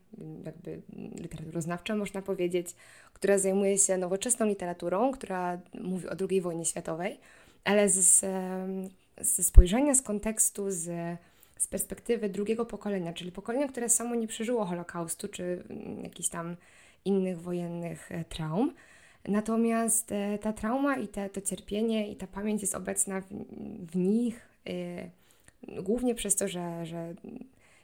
jakby 0.44 0.82
literaturoznawcza 1.20 1.96
można 1.96 2.22
powiedzieć, 2.22 2.66
która 3.12 3.38
zajmuje 3.38 3.78
się 3.78 3.96
nowoczesną 3.96 4.46
literaturą, 4.46 5.12
która 5.12 5.60
mówi 5.80 6.08
o 6.08 6.12
II 6.30 6.40
wojnie 6.40 6.64
światowej, 6.64 7.20
ale 7.64 7.88
z, 7.88 8.24
ze 9.20 9.44
spojrzenia, 9.44 9.94
z 9.94 10.02
kontekstu, 10.02 10.70
z, 10.70 11.18
z 11.56 11.66
perspektywy 11.68 12.28
drugiego 12.28 12.66
pokolenia, 12.66 13.12
czyli 13.12 13.32
pokolenia, 13.32 13.68
które 13.68 13.88
samo 13.88 14.14
nie 14.14 14.26
przeżyło 14.26 14.64
Holokaustu 14.64 15.28
czy 15.28 15.62
jakichś 16.02 16.28
tam 16.28 16.56
innych 17.04 17.40
wojennych 17.40 18.12
e, 18.12 18.24
traum. 18.24 18.74
Natomiast 19.28 20.12
e, 20.12 20.38
ta 20.38 20.52
trauma 20.52 20.96
i 20.96 21.08
te, 21.08 21.30
to 21.30 21.40
cierpienie 21.40 22.10
i 22.10 22.16
ta 22.16 22.26
pamięć 22.26 22.62
jest 22.62 22.74
obecna 22.74 23.20
w, 23.20 23.26
w 23.92 23.96
nich, 23.96 24.48
y, 24.68 25.10
głównie 25.82 26.14
przez 26.14 26.36
to, 26.36 26.48
że, 26.48 26.86
że 26.86 27.14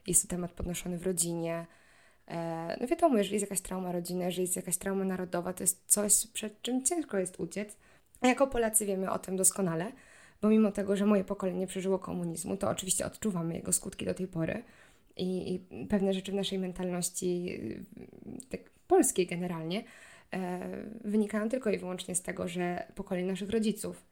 jest 0.07 0.23
to 0.23 0.29
temat 0.29 0.53
podnoszony 0.53 0.99
w 0.99 1.07
rodzinie. 1.07 1.67
E, 2.29 2.77
no 2.81 2.87
wiadomo, 2.87 3.19
jeżeli 3.19 3.35
jest 3.35 3.51
jakaś 3.51 3.61
trauma 3.61 3.93
rodzinna, 3.93 4.25
jeżeli 4.25 4.43
jest 4.43 4.57
jakaś 4.57 4.77
trauma 4.77 5.05
narodowa, 5.05 5.53
to 5.53 5.63
jest 5.63 5.83
coś, 5.87 6.13
przed 6.33 6.63
czym 6.63 6.85
ciężko 6.85 7.19
jest 7.19 7.41
uciec. 7.41 7.77
A 8.21 8.27
jako 8.27 8.47
Polacy 8.47 8.87
wiemy 8.87 9.11
o 9.11 9.19
tym 9.19 9.37
doskonale, 9.37 9.93
bo 10.43 10.49
mimo 10.49 10.73
tego, 10.73 10.97
że 10.97 11.07
moje 11.07 11.25
pokolenie 11.25 11.67
przeżyło 11.67 11.99
komunizmu, 11.99 12.57
to 12.57 12.71
oczywiście 12.71 13.07
odczuwamy 13.07 13.55
jego 13.55 13.73
skutki 13.73 14.05
do 14.05 14.15
tej 14.15 14.27
pory. 14.29 14.63
I, 15.17 15.55
i 15.55 15.87
pewne 15.87 16.15
rzeczy 16.15 16.33
w 16.33 16.35
naszej 16.35 16.59
mentalności, 16.59 17.61
tak 18.49 18.61
polskiej 18.87 19.27
generalnie, 19.27 19.85
wynikają 21.05 21.49
tylko 21.49 21.71
i 21.71 21.79
wyłącznie 21.79 22.15
z 22.15 22.23
tego, 22.23 22.49
że 22.49 22.87
pokolenie 22.95 23.29
naszych 23.29 23.51
rodziców 23.51 24.05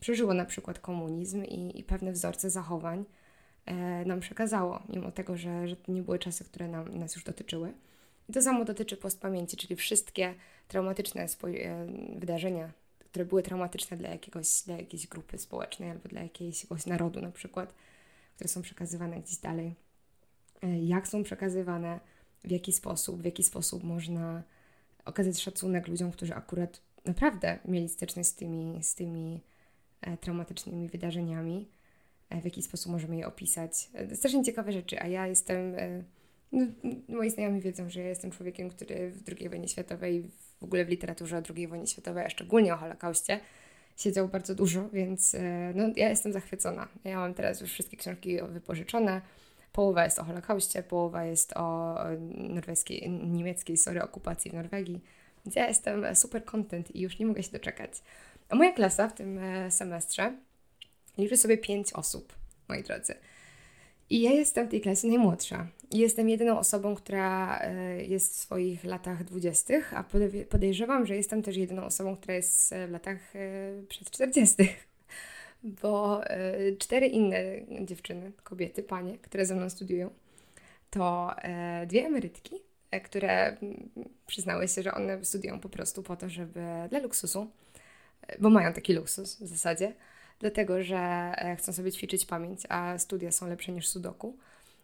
przeżyło 0.00 0.34
na 0.34 0.44
przykład 0.44 0.78
komunizm 0.78 1.44
i, 1.44 1.80
i 1.80 1.84
pewne 1.84 2.12
wzorce 2.12 2.50
zachowań 2.50 3.04
nam 4.06 4.20
przekazało, 4.20 4.82
mimo 4.88 5.12
tego, 5.12 5.36
że, 5.36 5.68
że 5.68 5.76
to 5.76 5.92
nie 5.92 6.02
były 6.02 6.18
czasy, 6.18 6.44
które 6.44 6.68
nam, 6.68 6.98
nas 6.98 7.14
już 7.14 7.24
dotyczyły. 7.24 7.72
I 8.28 8.32
to 8.32 8.42
samo 8.42 8.64
dotyczy 8.64 8.96
postpamięci, 8.96 9.56
czyli 9.56 9.76
wszystkie 9.76 10.34
traumatyczne 10.68 11.26
wydarzenia, 12.16 12.72
które 13.16 13.24
były 13.24 13.42
traumatyczne 13.42 13.96
dla, 13.96 14.08
jakiegoś, 14.08 14.62
dla 14.66 14.76
jakiejś 14.76 15.06
grupy 15.06 15.38
społecznej 15.38 15.90
albo 15.90 16.08
dla 16.08 16.22
jakiegoś 16.22 16.86
narodu 16.86 17.20
na 17.20 17.30
przykład, 17.32 17.74
które 18.34 18.48
są 18.48 18.62
przekazywane 18.62 19.20
gdzieś 19.20 19.36
dalej. 19.36 19.74
E, 20.62 20.84
jak 20.84 21.08
są 21.08 21.22
przekazywane, 21.22 22.00
w 22.44 22.50
jaki 22.50 22.72
sposób, 22.72 23.22
w 23.22 23.24
jaki 23.24 23.42
sposób 23.42 23.84
można 23.84 24.42
okazać 25.04 25.40
szacunek 25.40 25.88
ludziom, 25.88 26.12
którzy 26.12 26.34
akurat 26.34 26.80
naprawdę 27.04 27.58
mieli 27.64 27.88
styczność 27.88 28.28
z 28.28 28.34
tymi, 28.34 28.82
z 28.82 28.94
tymi 28.94 29.40
e, 30.00 30.16
traumatycznymi 30.16 30.88
wydarzeniami, 30.88 31.68
e, 32.30 32.40
w 32.40 32.44
jaki 32.44 32.62
sposób 32.62 32.92
możemy 32.92 33.16
je 33.16 33.26
opisać. 33.26 33.90
Strasznie 34.14 34.44
ciekawe 34.44 34.72
rzeczy, 34.72 35.00
a 35.00 35.06
ja 35.06 35.26
jestem 35.26 35.74
no, 36.52 36.66
moi 37.08 37.30
znajomi 37.30 37.60
wiedzą, 37.60 37.90
że 37.90 38.00
ja 38.00 38.08
jestem 38.08 38.30
człowiekiem, 38.30 38.70
który 38.70 39.10
w 39.10 39.22
II 39.40 39.48
wojnie 39.48 39.68
światowej, 39.68 40.30
w 40.60 40.64
ogóle 40.64 40.84
w 40.84 40.88
literaturze 40.88 41.38
o 41.38 41.42
II 41.56 41.68
wojnie 41.68 41.86
światowej, 41.86 42.24
a 42.24 42.30
szczególnie 42.30 42.74
o 42.74 42.76
Holokauście, 42.76 43.40
siedział 43.96 44.28
bardzo 44.28 44.54
dużo, 44.54 44.88
więc 44.88 45.34
e, 45.34 45.72
no, 45.74 45.90
ja 45.96 46.08
jestem 46.08 46.32
zachwycona. 46.32 46.88
Ja 47.04 47.20
mam 47.20 47.34
teraz 47.34 47.60
już 47.60 47.72
wszystkie 47.72 47.96
książki 47.96 48.38
wypożyczone. 48.48 49.20
Połowa 49.72 50.04
jest 50.04 50.18
o 50.18 50.24
Holokauście, 50.24 50.82
połowa 50.82 51.24
jest 51.24 51.52
o 51.56 51.98
norweskiej, 52.34 53.10
niemieckiej, 53.10 53.76
sorry, 53.76 54.02
okupacji 54.02 54.50
w 54.50 54.54
Norwegii. 54.54 55.00
Więc 55.44 55.56
ja 55.56 55.68
jestem 55.68 56.16
super 56.16 56.44
content 56.44 56.96
i 56.96 57.00
już 57.00 57.18
nie 57.18 57.26
mogę 57.26 57.42
się 57.42 57.52
doczekać. 57.52 57.90
A 58.48 58.56
moja 58.56 58.72
klasa 58.72 59.08
w 59.08 59.14
tym 59.14 59.38
e, 59.38 59.70
semestrze 59.70 60.36
liczy 61.18 61.36
sobie 61.36 61.58
pięć 61.58 61.92
osób, 61.92 62.32
moi 62.68 62.82
drodzy. 62.82 63.14
I 64.10 64.22
ja 64.22 64.30
jestem 64.30 64.66
w 64.66 64.70
tej 64.70 64.80
klasie 64.80 65.08
najmłodsza. 65.08 65.66
Jestem 65.92 66.28
jedyną 66.28 66.58
osobą, 66.58 66.94
która 66.94 67.58
e, 67.60 68.04
jest 68.04 68.34
w 68.34 68.36
swoich 68.36 68.84
latach 68.84 69.24
dwudziestych, 69.24 69.94
a 69.94 70.04
podejrzewam, 70.48 71.06
że 71.06 71.16
jestem 71.16 71.42
też 71.42 71.56
jedyną 71.56 71.84
osobą, 71.84 72.16
która 72.16 72.34
jest 72.34 72.74
w 72.88 72.90
latach 72.90 73.36
e, 73.36 73.82
przed 73.88 74.10
czterdziestych. 74.10 74.88
Bo 75.82 76.24
e, 76.24 76.76
cztery 76.76 77.06
inne 77.06 77.42
dziewczyny, 77.80 78.32
kobiety, 78.42 78.82
panie, 78.82 79.18
które 79.18 79.46
ze 79.46 79.54
mną 79.54 79.70
studiują, 79.70 80.10
to 80.90 81.34
dwie 81.86 82.06
emerytki, 82.06 82.54
które 83.04 83.56
przyznały 84.26 84.68
się, 84.68 84.82
że 84.82 84.94
one 84.94 85.24
studiują 85.24 85.60
po 85.60 85.68
prostu 85.68 86.02
po 86.02 86.16
to, 86.16 86.28
żeby 86.28 86.60
dla 86.90 86.98
luksusu, 86.98 87.50
bo 88.38 88.50
mają 88.50 88.72
taki 88.72 88.92
luksus 88.92 89.36
w 89.36 89.46
zasadzie, 89.46 89.92
dlatego 90.40 90.82
że 90.82 90.98
e, 91.36 91.56
chcą 91.56 91.72
sobie 91.72 91.92
ćwiczyć 91.92 92.26
pamięć, 92.26 92.60
a 92.68 92.98
studia 92.98 93.32
są 93.32 93.48
lepsze 93.48 93.72
niż 93.72 93.88
sudoku, 93.88 94.36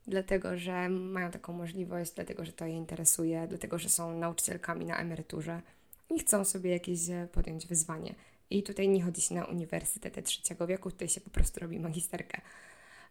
dlatego 0.07 0.57
że 0.57 0.89
mają 0.89 1.31
taką 1.31 1.53
możliwość, 1.53 2.13
dlatego 2.13 2.45
że 2.45 2.53
to 2.53 2.67
je 2.67 2.77
interesuje, 2.77 3.47
dlatego 3.49 3.79
że 3.79 3.89
są 3.89 4.19
nauczycielkami 4.19 4.85
na 4.85 4.97
emeryturze 4.97 5.61
i 6.11 6.19
chcą 6.19 6.45
sobie 6.45 6.71
jakieś 6.71 7.09
e, 7.11 7.29
podjąć 7.33 7.67
wyzwanie. 7.67 8.15
I 8.51 8.63
tutaj 8.63 8.89
nie 8.89 9.03
chodzi 9.03 9.21
się 9.21 9.35
na 9.35 9.45
uniwersytety 9.45 10.23
trzeciego 10.23 10.67
wieku, 10.67 10.91
tutaj 10.91 11.09
się 11.09 11.21
po 11.21 11.31
prostu 11.31 11.61
robi 11.61 11.81
magisterkę. 11.81 12.41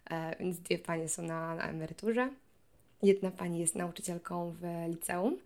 E, 0.10 0.36
więc 0.40 0.60
dwie 0.60 0.80
panie 0.80 1.10
są 1.10 1.24
na, 1.24 1.56
na 1.56 1.70
emeryturze. 1.70 2.30
Jedna 3.04 3.32
pani 3.32 3.60
jest 3.60 3.76
nauczycielką 3.76 4.56
w 4.62 4.64
liceum, 4.88 5.38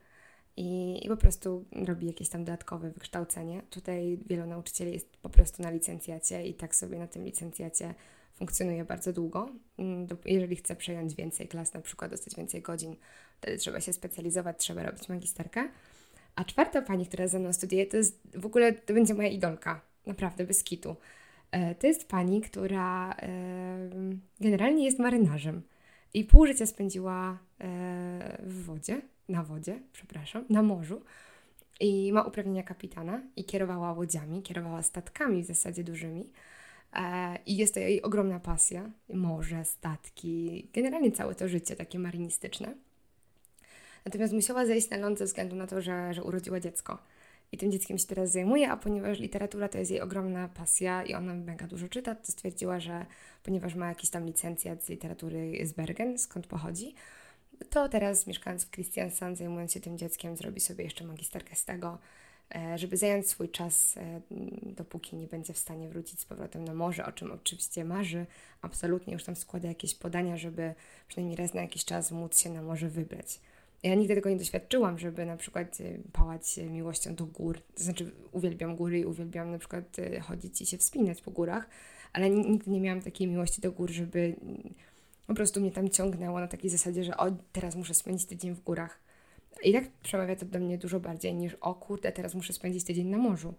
i, 0.58 1.00
i 1.06 1.10
po 1.10 1.18
prostu 1.18 1.66
robi 1.86 2.08
jakieś 2.08 2.30
tam 2.30 2.44
dodatkowe 2.44 2.92
wykształcenie. 2.92 3.62
Tutaj 3.70 4.20
wielu 4.26 4.46
nauczycieli 4.46 4.94
jest 4.94 5.18
po 5.18 5.30
prostu 5.30 5.64
na 5.64 5.70
licencjacie 5.70 6.48
i 6.48 6.54
tak 6.54 6.76
sobie 6.76 7.00
na 7.00 7.08
tym 7.08 7.26
licencjacie 7.26 7.94
funkcjonuje 8.34 8.86
bardzo 8.86 9.14
długo. 9.14 9.50
Mm, 9.80 10.08
jeżeli 10.26 10.56
chce 10.56 10.76
przejąć 10.76 11.16
więcej 11.16 11.48
klas, 11.48 11.74
na 11.74 11.82
przykład 11.82 12.12
dostać 12.12 12.36
więcej 12.36 12.62
godzin, 12.62 12.96
wtedy 13.38 13.58
trzeba 13.58 13.82
się 13.82 13.94
specjalizować, 13.94 14.58
trzeba 14.58 14.84
robić 14.84 15.10
magisterkę. 15.10 15.70
A 16.36 16.44
czwarta 16.44 16.82
pani, 16.82 17.06
która 17.06 17.28
ze 17.28 17.40
mną 17.40 17.54
studiuje, 17.54 17.86
to 17.86 17.98
jest 17.98 18.22
w 18.36 18.46
ogóle, 18.46 18.74
to 18.74 18.94
będzie 18.94 19.14
moja 19.14 19.28
idolka, 19.28 19.82
naprawdę, 20.06 20.46
bez 20.46 20.64
kitu. 20.64 20.96
E, 21.52 21.76
to 21.76 21.88
jest 21.88 22.08
pani, 22.08 22.42
która 22.42 23.16
generalnie 24.40 24.86
jest 24.86 25.00
marynarzem 25.00 25.62
i 26.14 26.24
pół 26.24 26.48
życia 26.48 26.66
spędziła 26.66 27.40
e, 27.60 28.38
w 28.44 28.64
wodzie, 28.64 29.02
na 29.30 29.44
wodzie, 29.44 29.80
przepraszam, 29.94 30.46
na 30.50 30.64
morzu 30.64 31.02
i 31.80 32.14
ma 32.14 32.22
uprawnienia 32.24 32.64
kapitana 32.64 33.22
i 33.36 33.46
kierowała 33.46 33.94
łodziami, 33.94 34.42
kierowała 34.42 34.84
statkami 34.84 35.44
w 35.44 35.46
zasadzie 35.46 35.84
dużymi. 35.84 36.30
E, 36.94 37.38
I 37.46 37.58
jest 37.58 37.74
to 37.74 37.80
jej 37.80 38.02
ogromna 38.02 38.40
pasja. 38.40 38.92
Morze, 39.14 39.66
statki, 39.66 40.68
generalnie 40.74 41.12
całe 41.12 41.36
to 41.36 41.48
życie 41.48 41.76
takie 41.76 42.00
marynistyczne. 42.00 42.76
Natomiast 44.06 44.34
musiała 44.34 44.66
zejść 44.66 44.90
na 44.90 44.98
ląd 44.98 45.20
ze 45.20 45.26
względu 45.26 45.56
na 45.56 45.68
to, 45.68 45.82
że, 45.82 46.14
że 46.14 46.24
urodziła 46.24 46.60
dziecko. 46.60 46.98
I 47.52 47.58
tym 47.58 47.72
dzieckiem 47.72 47.98
się 47.98 48.08
teraz 48.08 48.32
zajmuje, 48.32 48.72
a 48.72 48.78
ponieważ 48.78 49.20
literatura 49.20 49.70
to 49.70 49.78
jest 49.78 49.92
jej 49.92 50.02
ogromna 50.02 50.48
pasja 50.48 51.04
i 51.04 51.14
ona 51.14 51.34
mega 51.34 51.68
dużo 51.68 51.90
czyta, 51.90 52.16
to 52.16 52.32
stwierdziła, 52.32 52.80
że 52.80 53.06
ponieważ 53.44 53.76
ma 53.76 53.90
jakiś 53.90 54.10
tam 54.10 54.26
licencjat 54.26 54.84
z 54.84 54.90
literatury 54.90 55.66
z 55.66 55.74
Bergen, 55.74 56.18
skąd 56.18 56.48
pochodzi, 56.48 56.96
to 57.70 57.90
teraz 57.90 58.28
mieszkając 58.28 58.66
w 58.66 58.70
Kristiansand, 58.70 59.38
zajmując 59.38 59.74
się 59.74 59.80
tym 59.80 59.98
dzieckiem, 59.98 60.38
zrobi 60.38 60.60
sobie 60.60 60.84
jeszcze 60.84 61.04
magisterkę 61.04 61.56
z 61.56 61.66
tego, 61.66 61.98
e, 62.56 62.78
żeby 62.78 62.98
zająć 62.98 63.30
swój 63.30 63.50
czas, 63.50 63.98
e, 63.98 64.22
dopóki 64.62 65.16
nie 65.16 65.28
będzie 65.28 65.54
w 65.54 65.58
stanie 65.58 65.90
wrócić 65.90 66.20
z 66.20 66.26
powrotem 66.26 66.66
na 66.66 66.74
morze, 66.74 67.06
o 67.06 67.12
czym 67.12 67.32
oczywiście 67.32 67.86
marzy. 67.86 68.26
Absolutnie 68.62 69.14
już 69.14 69.24
tam 69.24 69.36
składa 69.36 69.68
jakieś 69.68 69.96
podania, 69.96 70.38
żeby 70.38 70.74
przynajmniej 71.08 71.38
raz 71.38 71.54
na 71.54 71.62
jakiś 71.62 71.86
czas 71.86 72.12
móc 72.12 72.40
się 72.40 72.50
na 72.50 72.62
morze 72.62 72.90
wybrać. 72.90 73.40
Ja 73.84 73.96
nigdy 73.96 74.16
tego 74.16 74.30
nie 74.30 74.38
doświadczyłam, 74.38 75.00
żeby 75.00 75.26
na 75.26 75.38
przykład 75.38 75.78
e, 75.82 75.84
pałać 76.12 76.58
miłością 76.58 77.16
do 77.16 77.26
gór. 77.26 77.62
To 77.76 77.84
znaczy, 77.84 78.12
uwielbiam 78.32 78.76
góry 78.76 79.00
i 79.00 79.06
uwielbiam 79.06 79.52
na 79.52 79.58
przykład 79.58 79.98
chodzić 80.22 80.62
i 80.62 80.66
się 80.66 80.78
wspinać 80.78 81.22
po 81.22 81.32
górach, 81.32 81.70
ale 82.14 82.30
nigdy 82.30 82.72
nie 82.72 82.82
miałam 82.82 83.02
takiej 83.02 83.28
miłości 83.28 83.62
do 83.62 83.72
gór, 83.72 83.92
żeby 83.92 84.36
po 85.28 85.34
prostu 85.34 85.62
mnie 85.62 85.72
tam 85.72 85.90
ciągnęło 85.90 86.40
na 86.40 86.48
takiej 86.48 86.70
zasadzie, 86.70 87.04
że 87.04 87.18
o, 87.18 87.32
teraz 87.52 87.76
muszę 87.76 87.94
spędzić 87.94 88.28
tydzień 88.28 88.56
w 88.56 88.62
górach. 88.62 89.00
I 89.64 89.74
tak 89.74 89.92
przemawia 90.04 90.36
to 90.36 90.46
do 90.46 90.60
mnie 90.60 90.78
dużo 90.78 91.00
bardziej 91.00 91.34
niż 91.34 91.54
o 91.54 91.76
kurde, 91.76 92.12
teraz 92.12 92.36
muszę 92.36 92.54
spędzić 92.54 92.84
tydzień 92.84 93.08
na 93.08 93.18
morzu. 93.18 93.54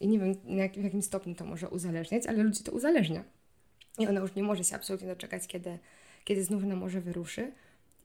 I 0.00 0.08
nie 0.08 0.18
wiem, 0.18 0.34
w 0.74 0.84
jakim 0.84 1.02
stopniu 1.02 1.34
to 1.34 1.44
może 1.44 1.68
uzależniać, 1.68 2.26
ale 2.26 2.42
ludzi 2.42 2.64
to 2.64 2.72
uzależnia. 2.72 3.24
I 3.98 4.06
ona 4.06 4.20
już 4.20 4.34
nie 4.34 4.42
może 4.42 4.64
się 4.64 4.76
absolutnie 4.76 5.08
doczekać, 5.08 5.46
kiedy, 5.46 5.78
kiedy 6.24 6.44
znów 6.44 6.64
na 6.64 6.76
morze 6.76 7.00
wyruszy. 7.00 7.52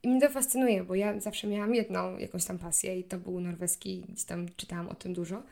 I 0.04 0.08
mnie 0.08 0.22
to 0.22 0.30
fascynuje, 0.30 0.84
bo 0.84 0.96
ja 0.96 1.20
zawsze 1.20 1.48
miałam 1.48 1.75
jedną 1.75 2.18
jakąś 2.18 2.46
tam 2.46 2.60
pasję 2.60 3.00
i 3.00 3.04
to 3.04 3.18
był 3.18 3.39
norweski, 3.39 4.06
gdzieś 4.10 4.24
tam 4.24 4.48
czytałam 4.56 4.89
o 4.89 4.96
tym 4.96 5.13
dużo. 5.13 5.44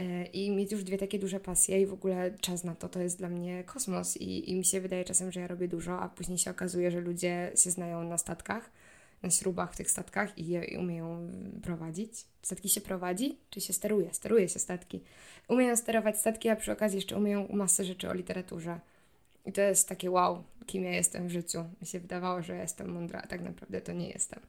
E, 0.00 0.24
I 0.24 0.50
mieć 0.50 0.72
już 0.72 0.84
dwie 0.84 0.98
takie 0.98 1.18
duże 1.18 1.40
pasje 1.40 1.80
i 1.80 1.86
w 1.86 1.92
ogóle 1.92 2.34
czas 2.40 2.64
na 2.64 2.74
to, 2.74 2.88
to 2.88 3.00
jest 3.00 3.18
dla 3.18 3.28
mnie 3.28 3.64
kosmos 3.64 4.16
i, 4.16 4.50
i 4.50 4.54
mi 4.54 4.64
się 4.64 4.80
wydaje 4.80 5.04
czasem, 5.04 5.32
że 5.32 5.40
ja 5.40 5.46
robię 5.46 5.68
dużo, 5.68 6.00
a 6.00 6.08
później 6.08 6.38
się 6.38 6.50
okazuje, 6.50 6.90
że 6.90 7.00
ludzie 7.00 7.52
się 7.56 7.70
znają 7.70 8.04
na 8.04 8.18
statkach, 8.18 8.70
na 9.22 9.30
śrubach 9.30 9.72
w 9.72 9.76
tych 9.76 9.90
statkach 9.90 10.38
i 10.38 10.50
i 10.72 10.76
umieją 10.76 11.30
prowadzić. 11.62 12.24
Statki 12.42 12.68
się 12.68 12.80
prowadzi, 12.80 13.38
czy 13.50 13.60
się 13.60 13.72
steruje? 13.72 14.14
Steruje 14.14 14.48
się 14.48 14.58
statki. 14.58 15.00
Umieją 15.48 15.76
sterować 15.76 16.18
statki, 16.18 16.48
a 16.48 16.56
przy 16.56 16.72
okazji 16.72 16.96
jeszcze 16.96 17.16
umieją 17.16 17.48
masę 17.52 17.84
rzeczy 17.84 18.08
o 18.08 18.14
literaturze. 18.14 18.80
I 19.46 19.52
to 19.52 19.60
jest 19.60 19.88
takie 19.88 20.10
wow, 20.10 20.44
kim 20.66 20.84
ja 20.84 20.90
jestem 20.90 21.28
w 21.28 21.30
życiu. 21.30 21.64
Mi 21.80 21.86
się 21.86 22.00
wydawało, 22.00 22.42
że 22.42 22.56
jestem 22.56 22.92
mądra, 22.92 23.20
a 23.24 23.26
tak 23.26 23.42
naprawdę 23.42 23.80
to 23.80 23.92
nie 23.92 24.08
jestem. 24.08 24.40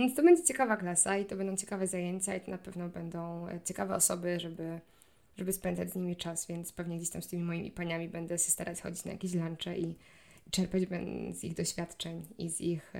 Więc 0.00 0.14
to 0.14 0.22
będzie 0.22 0.44
ciekawa 0.44 0.76
klasa 0.76 1.18
i 1.18 1.24
to 1.24 1.36
będą 1.36 1.56
ciekawe 1.56 1.86
zajęcia 1.86 2.36
i 2.36 2.40
to 2.40 2.50
na 2.50 2.58
pewno 2.58 2.88
będą 2.88 3.48
e, 3.48 3.60
ciekawe 3.64 3.94
osoby, 3.94 4.40
żeby, 4.40 4.80
żeby 5.36 5.52
spędzać 5.52 5.90
z 5.90 5.94
nimi 5.94 6.16
czas, 6.16 6.46
więc 6.46 6.72
pewnie 6.72 6.96
gdzieś 6.96 7.10
tam 7.10 7.22
z 7.22 7.26
tymi 7.26 7.42
moimi 7.42 7.70
paniami 7.70 8.08
będę 8.08 8.38
się 8.38 8.50
starać 8.50 8.80
chodzić 8.80 9.04
na 9.04 9.12
jakieś 9.12 9.34
lunche 9.34 9.78
i, 9.78 9.94
czerpać 10.50 10.82
z 11.32 11.44
ich 11.44 11.54
doświadczeń 11.54 12.22
i 12.38 12.50
z 12.50 12.60
ich, 12.60 12.92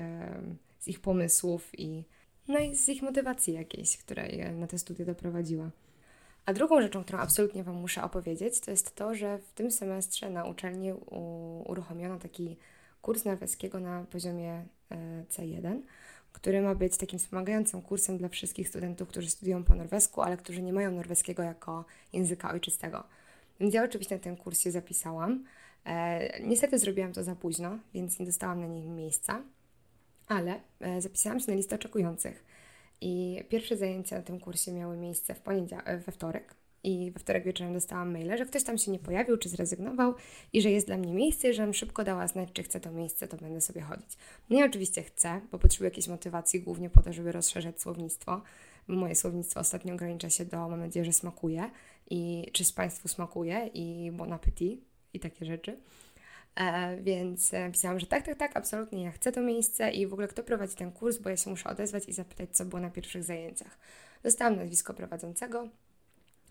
z 0.79 0.89
ich 0.89 1.01
pomysłów 1.01 1.71
i 1.79 2.05
no 2.49 2.59
i 2.59 2.77
z 2.77 2.89
ich 2.89 3.03
motywacji 3.03 3.55
jakiejś, 3.55 3.97
która 3.97 4.27
je 4.27 4.53
na 4.53 4.67
te 4.67 4.79
studia 4.79 5.05
doprowadziła. 5.05 5.71
A 6.47 6.53
drugą 6.53 6.83
rzeczą, 6.83 7.05
którą 7.05 7.19
absolutnie 7.19 7.65
Wam 7.65 7.77
muszę 7.77 8.03
opowiedzieć, 8.03 8.61
to 8.61 8.71
jest 8.71 8.95
to, 8.95 9.15
że 9.15 9.39
w 9.39 9.53
tym 9.53 9.71
semestrze 9.71 10.31
na 10.31 10.45
uczelni 10.45 10.93
uruchomiono 11.65 12.19
taki 12.19 12.57
kurs 13.03 13.25
norweskiego 13.25 13.81
na 13.81 14.05
poziomie 14.11 14.65
e, 14.91 15.25
C1, 15.31 15.81
który 16.33 16.63
ma 16.63 16.75
być 16.75 16.97
takim 16.97 17.19
wspomagającym 17.19 17.83
kursem 17.83 18.19
dla 18.19 18.29
wszystkich 18.29 18.69
studentów, 18.69 19.09
którzy 19.09 19.31
studiują 19.31 19.65
po 19.65 19.75
norwesku, 19.75 20.23
ale 20.23 20.37
którzy 20.37 20.63
nie 20.63 20.73
mają 20.73 20.91
norweskiego 20.91 21.43
jako 21.43 21.85
języka 22.13 22.51
ojczystego. 22.51 23.05
Więc 23.61 23.75
ja 23.75 23.85
oczywiście 23.85 24.15
na 24.15 24.23
ten 24.23 24.37
kurs 24.37 24.61
się 24.61 24.71
zapisałam. 24.71 25.45
E, 25.85 26.43
niestety 26.43 26.79
zrobiłam 26.79 27.13
to 27.13 27.25
za 27.25 27.35
późno, 27.35 27.79
więc 27.95 28.19
nie 28.19 28.27
dostałam 28.27 28.61
na 28.61 28.67
nim 28.67 28.97
miejsca, 28.97 29.43
ale 30.27 30.61
e, 30.81 31.01
zapisałam 31.01 31.41
się 31.41 31.51
na 31.51 31.57
listę 31.57 31.77
oczekujących. 31.77 32.45
I 33.01 33.45
pierwsze 33.49 33.77
zajęcia 33.77 34.17
na 34.17 34.23
tym 34.23 34.41
kursie 34.41 34.73
miały 34.73 34.97
miejsce 34.97 35.35
w 35.35 35.41
poniedziałek, 35.41 36.01
we 36.01 36.13
wtorek, 36.13 36.55
i 36.85 37.11
we 37.11 37.21
wtorek 37.21 37.45
wieczorem 37.45 37.73
dostałam 37.73 38.13
maila, 38.13 38.37
że 38.37 38.47
ktoś 38.47 38.65
tam 38.65 38.79
się 38.79 38.91
nie 38.91 38.99
pojawił, 38.99 39.37
czy 39.37 39.49
zrezygnował 39.49 40.15
i 40.53 40.63
że 40.63 40.71
jest 40.71 40.87
dla 40.87 40.97
mnie 40.97 41.15
miejsce, 41.15 41.53
żebym 41.53 41.75
szybko 41.75 42.05
dała 42.05 42.27
znać, 42.27 42.49
czy 42.53 42.63
chcę 42.63 42.81
to 42.81 42.91
miejsce, 42.91 43.29
to 43.29 43.37
będę 43.37 43.61
sobie 43.61 43.81
chodzić. 43.81 44.17
No 44.51 44.61
i 44.61 44.63
oczywiście 44.63 45.03
chcę, 45.03 45.41
bo 45.53 45.59
potrzebuję 45.59 45.89
jakiejś 45.89 46.09
motywacji, 46.09 46.61
głównie 46.61 46.91
po 46.91 47.03
to, 47.03 47.13
żeby 47.13 47.33
rozszerzać 47.33 47.81
słownictwo. 47.81 48.43
Moje 48.89 49.15
słownictwo 49.15 49.61
ostatnio 49.61 49.95
ogranicza 49.95 50.31
się 50.31 50.45
do, 50.45 50.69
mam 50.69 50.81
nadzieję, 50.81 51.05
że 51.05 51.13
smakuje 51.13 51.71
i 52.11 52.47
czy 52.53 52.65
z 52.65 52.73
Państwu 52.73 53.09
smakuje 53.09 53.71
i 53.75 54.11
bon 54.13 54.33
appetit 54.33 54.85
i 55.15 55.21
takie 55.21 55.45
rzeczy. 55.45 55.77
E, 56.57 56.97
więc 57.03 57.55
e, 57.55 57.71
pisałam, 57.73 58.01
że 58.01 58.07
tak, 58.07 58.27
tak, 58.27 58.39
tak, 58.39 58.57
absolutnie 58.57 59.05
ja 59.05 59.11
chcę 59.11 59.33
to 59.33 59.41
miejsce 59.41 59.91
i 59.91 60.07
w 60.07 60.13
ogóle 60.13 60.29
kto 60.29 60.43
prowadzi 60.43 60.77
ten 60.77 60.93
kurs, 60.93 61.19
bo 61.19 61.31
ja 61.31 61.37
się 61.37 61.51
muszę 61.51 61.69
odezwać 61.69 62.09
i 62.09 62.13
zapytać, 62.13 62.57
co 62.57 62.65
było 62.65 62.81
na 62.81 62.91
pierwszych 62.91 63.25
zajęciach. 63.25 63.79
Dostałam 64.23 64.57
nazwisko 64.57 64.95
prowadzącego, 64.95 65.69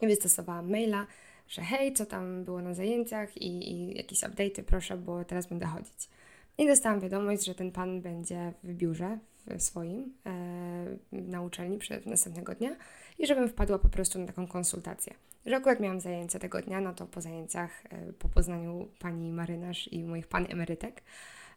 wystosowałam 0.08 0.72
maila, 0.72 1.08
że 1.48 1.62
hej, 1.62 1.94
co 1.94 2.06
tam 2.06 2.44
było 2.44 2.62
na 2.62 2.74
zajęciach 2.74 3.38
i, 3.38 3.72
i 3.72 3.98
jakieś 3.98 4.20
update'y 4.20 4.64
proszę, 4.64 4.98
bo 4.98 5.26
teraz 5.26 5.48
będę 5.48 5.66
chodzić. 5.66 6.10
I 6.58 6.68
dostałam 6.68 7.00
wiadomość, 7.00 7.46
że 7.46 7.56
ten 7.56 7.72
pan 7.72 8.02
będzie 8.02 8.54
w 8.64 8.74
biurze 8.74 9.18
w 9.48 9.62
swoim 9.62 10.14
e, 10.26 10.98
na 11.12 11.42
uczelni 11.42 11.78
przed 11.78 12.06
następnego 12.06 12.56
dnia 12.56 12.76
i 13.20 13.28
żebym 13.28 13.50
wpadła 13.50 13.80
po 13.80 13.90
prostu 13.90 14.20
na 14.20 14.28
taką 14.28 14.48
konsultację. 14.48 15.14
Że 15.46 15.56
akurat 15.56 15.80
miałam 15.80 16.00
zajęcia 16.00 16.40
tego 16.40 16.62
dnia, 16.62 16.82
no 16.82 16.94
to 16.94 17.06
po 17.06 17.22
zajęciach, 17.22 17.86
e, 17.90 18.14
po 18.14 18.30
poznaniu 18.30 18.88
pani 19.00 19.32
marynarz 19.32 19.94
i 19.94 20.04
moich 20.04 20.28
pan 20.28 20.46
emerytek, 20.50 21.02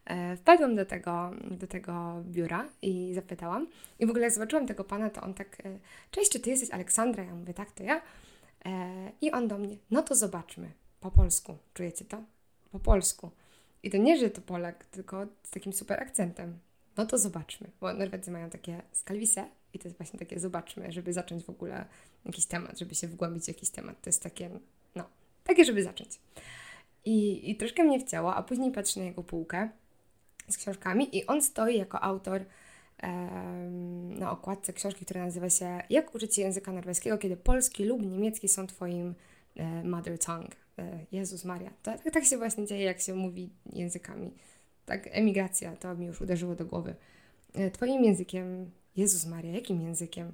e, 0.04 0.36
wpadłam 0.36 0.76
do 0.76 0.86
tego, 0.86 1.30
do 1.50 1.66
tego 1.66 2.22
biura 2.24 2.68
i 2.82 3.14
zapytałam. 3.14 3.66
I 3.98 4.06
w 4.06 4.10
ogóle 4.10 4.24
jak 4.24 4.32
zobaczyłam 4.32 4.66
tego 4.66 4.84
pana, 4.84 5.10
to 5.10 5.20
on 5.20 5.34
tak, 5.34 5.66
e, 5.66 5.78
cześć, 6.10 6.32
czy 6.32 6.40
ty 6.40 6.50
jesteś 6.50 6.70
Aleksandra? 6.70 7.24
Ja 7.24 7.34
mówię, 7.34 7.54
tak, 7.54 7.72
to 7.72 7.82
ja. 7.82 8.02
E, 8.64 9.12
I 9.20 9.30
on 9.30 9.48
do 9.48 9.58
mnie, 9.58 9.76
no 9.90 10.02
to 10.02 10.14
zobaczmy, 10.14 10.72
po 11.00 11.10
polsku, 11.10 11.56
czujecie 11.74 12.04
to? 12.04 12.22
Po 12.72 12.78
polsku. 12.78 13.30
I 13.82 13.90
to 13.90 13.96
nie, 13.96 14.18
że 14.18 14.30
to 14.30 14.40
Polak, 14.40 14.84
tylko 14.84 15.26
z 15.42 15.50
takim 15.50 15.72
super 15.72 16.00
akcentem. 16.00 16.58
No 16.96 17.06
to 17.06 17.18
zobaczmy, 17.18 17.70
bo 17.80 17.92
Norwedzy 17.94 18.30
mają 18.30 18.50
takie 18.50 18.82
skalwise 18.92 19.48
i 19.74 19.78
to 19.78 19.88
jest 19.88 19.98
właśnie 19.98 20.18
takie 20.18 20.40
zobaczmy, 20.40 20.92
żeby 20.92 21.12
zacząć 21.12 21.44
w 21.44 21.50
ogóle 21.50 21.84
jakiś 22.24 22.46
temat, 22.46 22.78
żeby 22.78 22.94
się 22.94 23.08
wgłębić 23.08 23.44
w 23.44 23.48
jakiś 23.48 23.70
temat. 23.70 24.00
To 24.02 24.08
jest 24.10 24.22
takie, 24.22 24.50
no, 24.94 25.04
takie, 25.44 25.64
żeby 25.64 25.82
zacząć. 25.82 26.20
I, 27.04 27.50
I 27.50 27.56
troszkę 27.56 27.84
mnie 27.84 28.00
wcięło, 28.00 28.34
a 28.34 28.42
później 28.42 28.72
patrzę 28.72 29.00
na 29.00 29.06
jego 29.06 29.22
półkę 29.22 29.68
z 30.48 30.56
książkami 30.56 31.16
i 31.16 31.26
on 31.26 31.42
stoi 31.42 31.78
jako 31.78 32.00
autor 32.00 32.44
na 34.18 34.30
okładce 34.30 34.72
książki, 34.72 35.04
która 35.04 35.24
nazywa 35.24 35.50
się 35.50 35.82
Jak 35.90 36.14
uczyć 36.14 36.34
się 36.34 36.42
języka 36.42 36.72
norweskiego, 36.72 37.18
kiedy 37.18 37.36
polski 37.36 37.84
lub 37.84 38.02
niemiecki 38.02 38.48
są 38.48 38.66
Twoim 38.66 39.14
e, 39.56 39.84
mother 39.84 40.18
tongue. 40.18 40.50
E, 40.78 40.98
Jezus 41.12 41.44
Maria. 41.44 41.70
Tak, 41.82 42.10
tak 42.12 42.24
się 42.24 42.38
właśnie 42.38 42.66
dzieje, 42.66 42.84
jak 42.84 43.00
się 43.00 43.14
mówi 43.14 43.50
językami. 43.72 44.30
Tak, 44.86 45.08
emigracja, 45.10 45.76
to 45.76 45.94
mi 45.94 46.06
już 46.06 46.20
uderzyło 46.20 46.54
do 46.54 46.66
głowy. 46.66 46.94
E, 47.54 47.70
twoim 47.70 48.04
językiem, 48.04 48.70
Jezus 48.96 49.26
Maria, 49.26 49.52
jakim 49.52 49.82
językiem? 49.82 50.32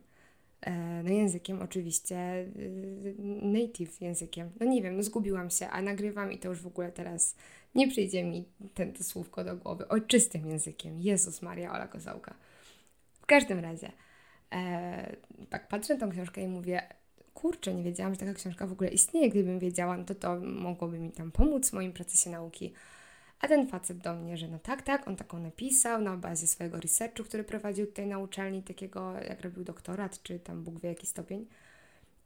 No 1.04 1.10
językiem 1.10 1.62
oczywiście, 1.62 2.46
native 3.42 4.00
językiem. 4.00 4.50
No 4.60 4.66
nie 4.66 4.82
wiem, 4.82 4.96
no 4.96 5.02
zgubiłam 5.02 5.50
się, 5.50 5.68
a 5.68 5.82
nagrywam 5.82 6.32
i 6.32 6.38
to 6.38 6.48
już 6.48 6.60
w 6.60 6.66
ogóle 6.66 6.92
teraz 6.92 7.34
nie 7.74 7.88
przyjdzie 7.88 8.24
mi 8.24 8.44
ten, 8.74 8.92
to 8.92 9.04
słówko 9.04 9.44
do 9.44 9.56
głowy. 9.56 9.88
Ojczystym 9.88 10.46
językiem. 10.46 11.00
Jezus 11.00 11.42
Maria, 11.42 11.72
Ola 11.72 11.88
Kozałka 11.88 12.34
każdym 13.28 13.58
razie, 13.58 13.92
e, 14.52 15.16
tak 15.50 15.68
patrzę 15.68 15.94
na 15.94 16.00
tą 16.00 16.10
książkę 16.10 16.42
i 16.42 16.48
mówię, 16.48 16.82
kurczę, 17.34 17.74
nie 17.74 17.82
wiedziałam, 17.82 18.14
że 18.14 18.20
taka 18.20 18.34
książka 18.34 18.66
w 18.66 18.72
ogóle 18.72 18.90
istnieje. 18.90 19.30
Gdybym 19.30 19.58
wiedziała, 19.58 19.96
no 19.96 20.04
to 20.04 20.14
to 20.14 20.40
mogłoby 20.40 20.98
mi 20.98 21.10
tam 21.10 21.32
pomóc 21.32 21.70
w 21.70 21.72
moim 21.72 21.92
procesie 21.92 22.30
nauki. 22.30 22.72
A 23.40 23.48
ten 23.48 23.66
facet 23.66 23.98
do 23.98 24.14
mnie, 24.14 24.36
że 24.36 24.48
no 24.48 24.58
tak, 24.58 24.82
tak, 24.82 25.08
on 25.08 25.16
taką 25.16 25.38
napisał 25.38 26.00
na 26.00 26.16
bazie 26.16 26.46
swojego 26.46 26.80
researchu, 26.80 27.24
który 27.24 27.44
prowadził 27.44 27.86
tutaj 27.86 28.06
na 28.06 28.18
uczelni, 28.18 28.62
takiego 28.62 29.12
jak 29.12 29.40
robił 29.40 29.64
doktorat, 29.64 30.22
czy 30.22 30.38
tam 30.38 30.64
Bóg 30.64 30.80
wie 30.80 30.88
jaki 30.88 31.06
stopień. 31.06 31.46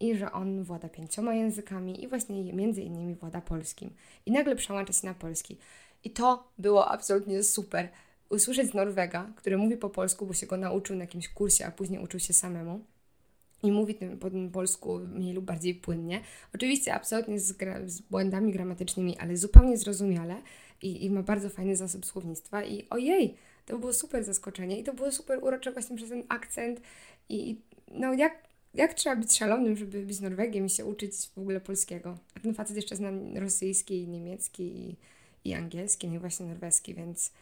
I 0.00 0.16
że 0.16 0.32
on 0.32 0.64
włada 0.64 0.88
pięcioma 0.88 1.34
językami 1.34 2.04
i 2.04 2.08
właśnie 2.08 2.52
między 2.52 2.82
innymi 2.82 3.14
włada 3.14 3.40
polskim. 3.40 3.90
I 4.26 4.32
nagle 4.32 4.56
przełącza 4.56 4.92
się 4.92 5.06
na 5.06 5.14
polski. 5.14 5.58
I 6.04 6.10
to 6.10 6.52
było 6.58 6.88
absolutnie 6.90 7.42
super 7.42 7.88
usłyszeć 8.32 8.74
Norwega, 8.74 9.32
który 9.36 9.58
mówi 9.58 9.76
po 9.76 9.90
polsku, 9.90 10.26
bo 10.26 10.34
się 10.34 10.46
go 10.46 10.56
nauczył 10.56 10.96
na 10.96 11.04
jakimś 11.04 11.28
kursie, 11.28 11.66
a 11.66 11.70
później 11.70 12.00
uczył 12.00 12.20
się 12.20 12.32
samemu 12.32 12.84
i 13.62 13.72
mówi 13.72 13.94
tym 13.94 14.18
po 14.18 14.30
tym 14.30 14.50
polsku 14.50 14.98
mniej 14.98 15.34
lub 15.34 15.44
bardziej 15.44 15.74
płynnie. 15.74 16.20
Oczywiście 16.54 16.94
absolutnie 16.94 17.40
z, 17.40 17.52
gra, 17.52 17.80
z 17.86 18.00
błędami 18.00 18.52
gramatycznymi, 18.52 19.18
ale 19.18 19.36
zupełnie 19.36 19.76
zrozumiale 19.76 20.42
i, 20.82 21.04
i, 21.04 21.10
ma 21.10 21.22
bardzo 21.22 21.50
fajny 21.50 21.76
zasób 21.76 22.06
słownictwa 22.06 22.64
i 22.64 22.86
ojej, 22.90 23.36
to 23.66 23.78
było 23.78 23.92
super 23.92 24.24
zaskoczenie 24.24 24.78
i 24.78 24.84
to 24.84 24.94
było 24.94 25.12
super 25.12 25.44
urocze 25.44 25.72
właśnie 25.72 25.96
przez 25.96 26.08
ten 26.08 26.22
akcent 26.28 26.80
i 27.28 27.60
no 27.90 28.14
jak, 28.14 28.48
jak 28.74 28.94
trzeba 28.94 29.16
być 29.16 29.38
szalonym, 29.38 29.76
żeby 29.76 30.06
być 30.06 30.20
Norwegiem 30.20 30.66
i 30.66 30.70
się 30.70 30.84
uczyć 30.84 31.12
w 31.34 31.38
ogóle 31.38 31.60
polskiego. 31.60 32.18
A 32.34 32.40
ten 32.40 32.54
facet 32.54 32.76
jeszcze 32.76 32.96
zna 32.96 33.10
rosyjski, 33.34 34.08
niemiecki 34.08 34.62
i, 34.62 34.96
i 35.44 35.54
angielski, 35.54 36.06
i 36.06 36.18
właśnie 36.18 36.46
norweski, 36.46 36.94
więc 36.94 37.32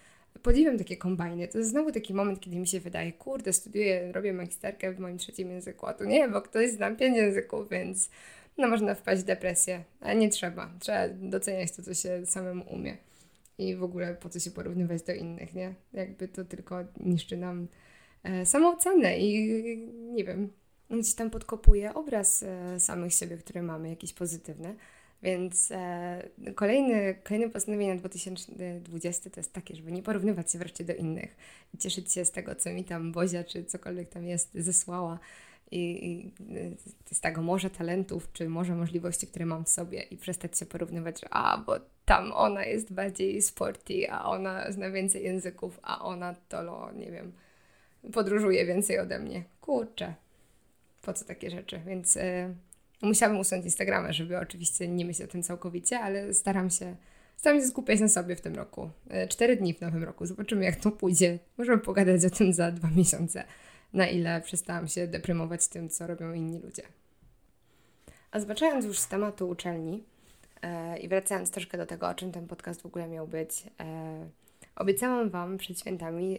podziwiam 0.42 0.78
takie 0.78 0.96
kombajny. 0.96 1.48
To 1.48 1.58
jest 1.58 1.70
znowu 1.70 1.92
taki 1.92 2.14
moment, 2.14 2.40
kiedy 2.40 2.56
mi 2.56 2.66
się 2.66 2.80
wydaje, 2.80 3.12
kurde, 3.12 3.52
studiuję, 3.52 4.12
robię 4.12 4.32
magisterkę 4.32 4.92
w 4.92 5.00
moim 5.00 5.18
trzecim 5.18 5.50
języku, 5.50 5.86
a 5.86 5.94
tu 5.94 6.04
nie, 6.04 6.28
bo 6.28 6.42
ktoś 6.42 6.70
zna 6.70 6.90
pięć 6.90 7.16
języków, 7.16 7.70
więc 7.70 8.10
no 8.58 8.68
można 8.68 8.94
wpaść 8.94 9.22
w 9.22 9.24
depresję, 9.24 9.84
ale 10.00 10.16
nie 10.16 10.28
trzeba. 10.28 10.70
Trzeba 10.80 11.08
doceniać 11.08 11.72
to, 11.72 11.82
co 11.82 11.94
się 11.94 12.26
samemu 12.26 12.64
umie. 12.74 12.96
I 13.58 13.76
w 13.76 13.82
ogóle 13.82 14.14
po 14.14 14.28
co 14.28 14.40
się 14.40 14.50
porównywać 14.50 15.02
do 15.02 15.12
innych, 15.12 15.54
nie? 15.54 15.74
Jakby 15.92 16.28
to 16.28 16.44
tylko 16.44 16.84
niszczy 17.00 17.36
nam 17.36 17.68
e, 18.22 18.46
samoocenę 18.46 19.18
i 19.18 19.56
nie 20.14 20.24
wiem, 20.24 20.52
gdzieś 20.90 21.14
tam 21.14 21.30
podkopuje 21.30 21.94
obraz 21.94 22.42
e, 22.42 22.80
samych 22.80 23.14
siebie, 23.14 23.36
który 23.36 23.62
mamy, 23.62 23.88
jakiś 23.88 24.12
pozytywny. 24.12 24.76
Więc 25.22 25.70
e, 25.70 26.22
kolejny, 26.54 27.14
kolejne 27.24 27.50
postanowienie 27.50 27.94
na 27.94 28.00
2020 28.00 29.30
to 29.30 29.40
jest 29.40 29.52
takie, 29.52 29.76
żeby 29.76 29.92
nie 29.92 30.02
porównywać 30.02 30.52
się 30.52 30.58
wreszcie 30.58 30.84
do 30.84 30.94
innych 30.94 31.36
i 31.74 31.78
cieszyć 31.78 32.12
się 32.12 32.24
z 32.24 32.30
tego, 32.30 32.54
co 32.54 32.70
mi 32.70 32.84
tam 32.84 33.12
Bozia 33.12 33.44
czy 33.44 33.64
cokolwiek 33.64 34.08
tam 34.08 34.26
jest 34.26 34.54
zesłała 34.54 35.18
i, 35.70 36.10
i 36.10 37.14
z 37.14 37.20
tego 37.20 37.42
morza 37.42 37.70
talentów, 37.70 38.32
czy 38.32 38.48
może 38.48 38.74
możliwości, 38.74 39.26
które 39.26 39.46
mam 39.46 39.64
w 39.64 39.68
sobie 39.68 40.02
i 40.02 40.16
przestać 40.16 40.58
się 40.58 40.66
porównywać, 40.66 41.20
że 41.20 41.26
a, 41.30 41.58
bo 41.58 41.76
tam 42.04 42.32
ona 42.32 42.64
jest 42.64 42.92
bardziej 42.92 43.42
sporty, 43.42 44.10
a 44.10 44.24
ona 44.24 44.72
zna 44.72 44.90
więcej 44.90 45.24
języków, 45.24 45.80
a 45.82 46.04
ona 46.04 46.34
to, 46.48 46.92
nie 46.92 47.10
wiem, 47.10 47.32
podróżuje 48.12 48.66
więcej 48.66 48.98
ode 48.98 49.18
mnie. 49.18 49.44
Kurczę, 49.60 50.14
po 51.02 51.12
co 51.12 51.24
takie 51.24 51.50
rzeczy? 51.50 51.80
Więc... 51.86 52.16
E, 52.16 52.54
Musiałabym 53.02 53.40
usunąć 53.40 53.64
Instagrama, 53.64 54.12
żeby 54.12 54.38
oczywiście 54.38 54.88
nie 54.88 55.04
myśleć 55.04 55.28
o 55.28 55.32
tym 55.32 55.42
całkowicie, 55.42 56.00
ale 56.00 56.34
staram 56.34 56.70
się, 56.70 56.96
staram 57.36 57.60
się 57.60 57.66
skupiać 57.66 58.00
na 58.00 58.08
sobie 58.08 58.36
w 58.36 58.40
tym 58.40 58.54
roku. 58.54 58.90
E, 59.10 59.28
cztery 59.28 59.56
dni 59.56 59.74
w 59.74 59.80
nowym 59.80 60.04
roku. 60.04 60.26
Zobaczymy, 60.26 60.64
jak 60.64 60.76
to 60.76 60.90
pójdzie. 60.90 61.38
Możemy 61.58 61.78
pogadać 61.78 62.24
o 62.24 62.30
tym 62.30 62.52
za 62.52 62.72
dwa 62.72 62.88
miesiące, 62.96 63.44
na 63.92 64.06
ile 64.06 64.40
przestałam 64.40 64.88
się 64.88 65.06
deprymować 65.06 65.68
tym, 65.68 65.88
co 65.88 66.06
robią 66.06 66.32
inni 66.32 66.58
ludzie. 66.58 66.82
A 68.30 68.40
zbaczając 68.40 68.84
już 68.84 68.98
z 68.98 69.08
tematu 69.08 69.48
uczelni 69.48 70.04
e, 70.62 70.98
i 70.98 71.08
wracając 71.08 71.50
troszkę 71.50 71.78
do 71.78 71.86
tego, 71.86 72.08
o 72.08 72.14
czym 72.14 72.32
ten 72.32 72.46
podcast 72.46 72.82
w 72.82 72.86
ogóle 72.86 73.08
miał 73.08 73.28
być, 73.28 73.64
e, 73.80 74.28
obiecałam 74.76 75.30
Wam 75.30 75.58
przed 75.58 75.80
świętami, 75.80 76.38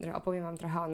że 0.00 0.14
opowiem 0.14 0.42
Wam 0.42 0.56
trochę 0.58 0.80
o 0.80 0.88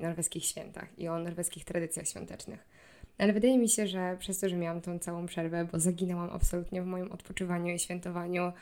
norweskich 0.00 0.44
świętach 0.44 0.98
i 0.98 1.08
o 1.08 1.18
norweskich 1.18 1.64
tradycjach 1.64 2.08
świątecznych. 2.08 2.75
Ale 3.18 3.32
wydaje 3.32 3.58
mi 3.58 3.68
się, 3.68 3.86
że 3.86 4.16
przez 4.18 4.40
to, 4.40 4.48
że 4.48 4.56
miałam 4.56 4.80
tą 4.80 4.98
całą 4.98 5.26
przerwę, 5.26 5.68
bo 5.72 5.78
zaginęłam 5.78 6.30
absolutnie 6.30 6.82
w 6.82 6.86
moim 6.86 7.12
odpoczywaniu 7.12 7.74
i 7.74 7.78
świętowaniu 7.78 8.52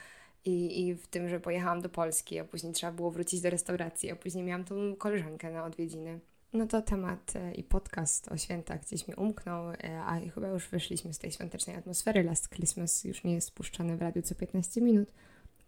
i, 0.44 0.86
i 0.86 0.94
w 0.94 1.06
tym, 1.06 1.28
że 1.28 1.40
pojechałam 1.40 1.80
do 1.80 1.88
Polski, 1.88 2.38
a 2.38 2.44
później 2.44 2.72
trzeba 2.72 2.92
było 2.92 3.10
wrócić 3.10 3.40
do 3.40 3.50
restauracji, 3.50 4.10
a 4.10 4.16
później 4.16 4.44
miałam 4.44 4.64
tą 4.64 4.96
koleżankę 4.96 5.50
na 5.50 5.64
odwiedziny. 5.64 6.20
No 6.52 6.66
to 6.66 6.82
temat 6.82 7.36
e, 7.36 7.54
i 7.54 7.62
podcast 7.62 8.28
o 8.28 8.36
świętach 8.36 8.80
gdzieś 8.80 9.08
mi 9.08 9.14
umknął, 9.14 9.70
e, 9.70 9.76
a 10.06 10.20
chyba 10.34 10.48
już 10.48 10.68
wyszliśmy 10.68 11.14
z 11.14 11.18
tej 11.18 11.32
świątecznej 11.32 11.76
atmosfery. 11.76 12.22
Last 12.22 12.48
Christmas 12.48 13.04
już 13.04 13.24
nie 13.24 13.34
jest 13.34 13.48
spuszczany 13.48 13.96
w 13.96 14.02
radiu 14.02 14.22
co 14.22 14.34
15 14.34 14.80
minut. 14.80 15.08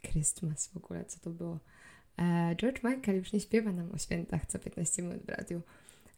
Christmas 0.03 0.69
w 0.69 0.77
ogóle, 0.77 1.05
co 1.05 1.21
to 1.21 1.31
było? 1.31 1.59
E, 2.19 2.57
George 2.57 2.83
Michael 2.83 3.19
już 3.19 3.33
nie 3.33 3.41
śpiewa 3.41 3.73
nam 3.73 3.93
o 3.93 3.99
świętach 3.99 4.47
co 4.47 4.59
15 4.59 5.03
minut 5.03 5.23
w 5.23 5.29
radiu. 5.29 5.63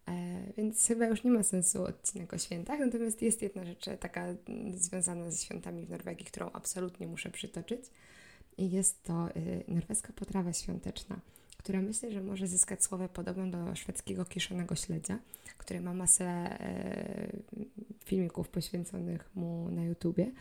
E, 0.08 0.52
więc 0.56 0.86
chyba 0.86 1.06
już 1.06 1.24
nie 1.24 1.30
ma 1.30 1.42
sensu 1.42 1.84
odcinek 1.84 2.34
o 2.34 2.38
świętach. 2.38 2.80
Natomiast 2.80 3.22
jest 3.22 3.42
jedna 3.42 3.64
rzecz 3.64 3.88
e, 3.88 3.98
taka 3.98 4.34
związana 4.74 5.30
ze 5.30 5.38
świętami 5.38 5.86
w 5.86 5.90
Norwegii, 5.90 6.26
którą 6.26 6.50
absolutnie 6.52 7.06
muszę 7.06 7.30
przytoczyć. 7.30 7.80
I 8.58 8.70
jest 8.70 9.02
to 9.02 9.28
e, 9.28 9.30
norweska 9.68 10.12
potrawa 10.12 10.52
świąteczna, 10.52 11.20
która 11.56 11.80
myślę, 11.80 12.12
że 12.12 12.20
może 12.20 12.46
zyskać 12.46 12.84
słowę 12.84 13.08
podobną 13.08 13.50
do 13.50 13.74
szwedzkiego 13.74 14.24
kiszonego 14.24 14.74
śledzia, 14.74 15.18
który 15.58 15.80
ma 15.80 15.94
masę 15.94 16.24
e, 16.24 17.32
filmików 18.04 18.48
poświęconych 18.48 19.30
mu 19.34 19.70
na 19.70 19.84
YouTubie, 19.84 20.32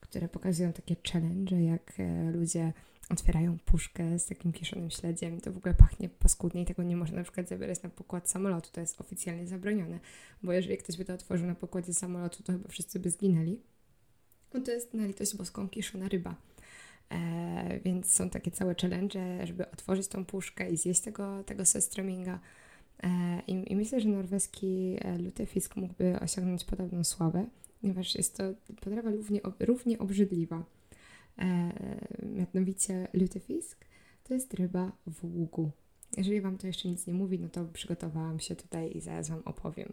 które 0.00 0.28
pokazują 0.28 0.72
takie 0.72 0.96
challenge, 1.12 1.62
jak 1.62 1.92
ludzie 2.32 2.72
otwierają 3.10 3.58
puszkę 3.58 4.18
z 4.18 4.26
takim 4.26 4.52
kiszonym 4.52 4.90
śledziem 4.90 5.40
to 5.40 5.52
w 5.52 5.56
ogóle 5.56 5.74
pachnie 5.74 6.08
paskudnie 6.08 6.62
i 6.62 6.64
tego 6.64 6.82
nie 6.82 6.96
można 6.96 7.16
na 7.16 7.22
przykład 7.22 7.48
zabierać 7.48 7.82
na 7.82 7.88
pokład 7.90 8.30
samolotu, 8.30 8.70
to 8.72 8.80
jest 8.80 9.00
oficjalnie 9.00 9.46
zabronione, 9.46 10.00
bo 10.42 10.52
jeżeli 10.52 10.78
ktoś 10.78 10.96
by 10.96 11.04
to 11.04 11.14
otworzył 11.14 11.46
na 11.46 11.54
pokładzie 11.54 11.94
samolotu, 11.94 12.42
to 12.42 12.52
chyba 12.52 12.68
wszyscy 12.68 13.00
by 13.00 13.10
zginęli. 13.10 13.60
No 14.54 14.60
to 14.60 14.70
jest 14.70 14.94
na 14.94 15.06
litość 15.06 15.36
boską 15.36 15.68
kiszona 15.68 16.08
ryba. 16.08 16.36
E, 17.10 17.80
więc 17.84 18.12
są 18.12 18.30
takie 18.30 18.50
całe 18.50 18.74
challenge, 18.74 19.46
żeby 19.46 19.70
otworzyć 19.70 20.08
tą 20.08 20.24
puszkę 20.24 20.70
i 20.70 20.76
zjeść 20.76 21.00
tego, 21.00 21.44
tego 21.44 21.64
sestreminga. 21.64 22.40
E, 23.02 23.40
i, 23.46 23.72
I 23.72 23.76
myślę, 23.76 24.00
że 24.00 24.08
norweski 24.08 24.96
e, 25.00 25.18
lutefisk 25.18 25.76
mógłby 25.76 26.20
osiągnąć 26.20 26.64
podobną 26.64 27.04
sławę, 27.04 27.46
ponieważ 27.80 28.14
jest 28.14 28.36
to 28.36 28.44
potrawa 28.80 29.10
równie, 29.10 29.40
równie 29.60 29.98
obrzydliwa. 29.98 30.64
E, 31.38 31.72
mianowicie 32.22 33.08
lutefisk 33.12 33.84
to 34.24 34.34
jest 34.34 34.54
ryba 34.54 34.92
w 35.06 35.24
ługu. 35.24 35.70
Jeżeli 36.16 36.40
Wam 36.40 36.58
to 36.58 36.66
jeszcze 36.66 36.88
nic 36.88 37.06
nie 37.06 37.14
mówi, 37.14 37.38
no 37.38 37.48
to 37.48 37.64
przygotowałam 37.64 38.40
się 38.40 38.56
tutaj 38.56 38.96
i 38.96 39.00
zaraz 39.00 39.28
Wam 39.28 39.42
opowiem. 39.44 39.92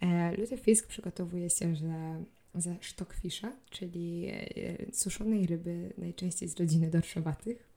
E, 0.00 0.36
lutefisk 0.36 0.86
przygotowuje 0.86 1.50
się 1.50 1.76
że 1.76 2.24
ze 2.54 2.76
sztokfisza, 2.80 3.52
czyli 3.70 4.26
e, 4.28 4.92
suszonej 4.92 5.46
ryby, 5.46 5.92
najczęściej 5.98 6.48
z 6.48 6.60
rodziny 6.60 6.90
dorszowatych. 6.90 7.68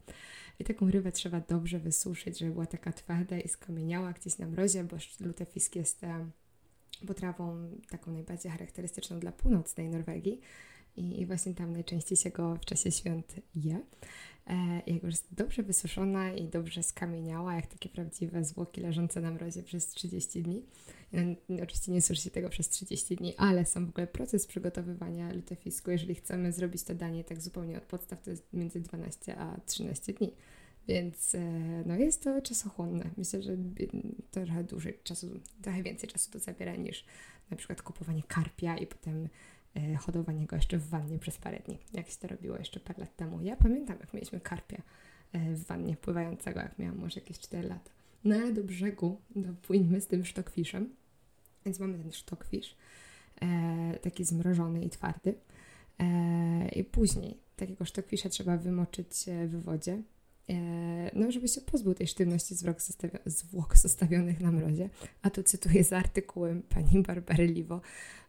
I 0.60 0.64
taką 0.64 0.92
rybę 0.92 1.12
trzeba 1.12 1.40
dobrze 1.40 1.80
wysuszyć, 1.80 2.40
żeby 2.40 2.52
była 2.52 2.66
taka 2.66 2.92
twarda 2.92 3.40
i 3.40 3.48
skamieniała 3.48 4.14
gdzieś 4.14 4.38
na 4.38 4.48
mrozie, 4.48 4.84
bo 4.84 4.98
lutefisk 5.20 5.76
jest 5.76 6.02
potrawą 7.08 7.70
taką 7.90 8.12
najbardziej 8.12 8.52
charakterystyczną 8.52 9.20
dla 9.20 9.32
północnej 9.32 9.90
Norwegii 9.90 10.42
i, 10.98 11.22
i 11.22 11.26
właśnie 11.26 11.54
tam 11.54 11.74
najczęściej 11.74 12.18
się 12.18 12.30
go 12.30 12.56
w 12.56 12.66
czasie 12.66 12.92
świąt 12.92 13.36
je. 13.56 13.80
E, 14.48 14.82
jak 14.88 15.04
już 15.04 15.12
jest 15.12 15.28
dobrze 15.32 15.64
wysuszona 15.64 16.34
i 16.34 16.48
dobrze 16.48 16.84
skamieniała, 16.84 17.56
jak 17.56 17.68
takie 17.68 17.90
prawdziwe 17.90 18.46
zwłoki 18.46 18.82
leżące 18.82 19.22
na 19.22 19.32
mrozie 19.32 19.64
przez 19.64 19.88
30 19.88 20.42
dni. 20.42 20.66
No, 21.14 21.22
oczywiście 21.64 21.92
nie 21.92 22.02
suszy 22.02 22.22
się 22.22 22.30
tego 22.30 22.50
przez 22.50 22.70
30 22.70 23.16
dni, 23.16 23.34
ale 23.38 23.66
sam 23.66 23.86
w 23.86 23.90
ogóle 23.90 24.08
proces 24.08 24.48
przygotowywania 24.48 25.34
lutefisku, 25.34 25.92
jeżeli 25.92 26.16
chcemy 26.16 26.52
zrobić 26.52 26.84
to 26.84 26.96
danie 26.96 27.24
tak 27.24 27.42
zupełnie 27.42 27.78
od 27.78 27.84
podstaw, 27.84 28.22
to 28.22 28.30
jest 28.30 28.54
między 28.54 28.80
12 28.80 29.38
a 29.38 29.60
13 29.66 30.14
dni. 30.14 30.34
Więc 30.88 31.36
e, 31.36 31.40
no 31.86 31.96
jest 31.96 32.24
to 32.24 32.42
czasochłonne. 32.42 33.10
Myślę, 33.18 33.44
że 33.44 33.58
trochę 34.32 34.64
dłużej 34.64 35.00
czasu, 35.04 35.40
trochę 35.62 35.84
więcej 35.84 36.10
czasu 36.10 36.32
to 36.32 36.40
zabiera 36.40 36.76
niż 36.76 37.06
na 37.52 37.58
przykład 37.58 37.82
kupowanie 37.82 38.24
karpia 38.28 38.78
i 38.78 38.88
potem 38.88 39.30
hodowanie 40.00 40.46
go 40.46 40.56
jeszcze 40.56 40.78
w 40.78 40.90
wannie 40.90 41.20
przez 41.20 41.38
parę 41.38 41.60
dni, 41.60 41.78
jak 41.94 42.10
się 42.10 42.18
to 42.18 42.28
robiło 42.28 42.58
jeszcze 42.58 42.80
parę 42.80 43.00
lat 43.00 43.16
temu. 43.16 43.42
Ja 43.42 43.56
pamiętam, 43.56 43.98
jak 44.00 44.14
mieliśmy 44.14 44.40
karpia 44.40 44.82
e, 45.34 45.54
w 45.54 45.64
wannie 45.64 45.98
pływającego, 45.98 46.60
jak 46.60 46.80
miałam 46.80 46.98
może 46.98 47.20
jakieś 47.20 47.40
4 47.40 47.68
lata. 47.68 47.92
No 48.24 48.36
ale 48.36 48.54
do 48.54 48.64
brzegu 48.64 49.22
dopłyniemy 49.36 50.02
z 50.02 50.08
tym 50.08 50.26
sztokwiszem. 50.26 50.90
Więc 51.66 51.80
mamy 51.80 51.98
ten 51.98 52.12
sztokwisz, 52.12 52.76
e, 53.42 54.00
taki 54.02 54.26
zmrożony 54.26 54.84
i 54.84 54.90
twardy. 54.90 55.36
E, 56.00 56.70
I 56.70 56.84
później 56.84 57.38
takiego 57.56 57.86
sztokwisza 57.86 58.30
trzeba 58.30 58.58
wymoczyć 58.58 59.28
e, 59.28 59.48
w 59.48 59.64
wodzie, 59.64 59.94
e, 59.94 60.02
no 61.14 61.32
żeby 61.32 61.48
się 61.48 61.62
pozbył 61.62 61.94
tej 61.94 62.08
sztywności 62.08 62.56
zwłok, 62.56 62.78
zwłok 63.26 63.78
zostawionych 63.78 64.40
na 64.40 64.52
mrozie. 64.52 64.90
A 65.22 65.30
tu 65.30 65.44
cytuję 65.44 65.84
z 65.84 65.94
artykułem 65.94 66.62
pani 66.62 67.04
Barbary 67.04 67.48
Liwo, 67.48 67.82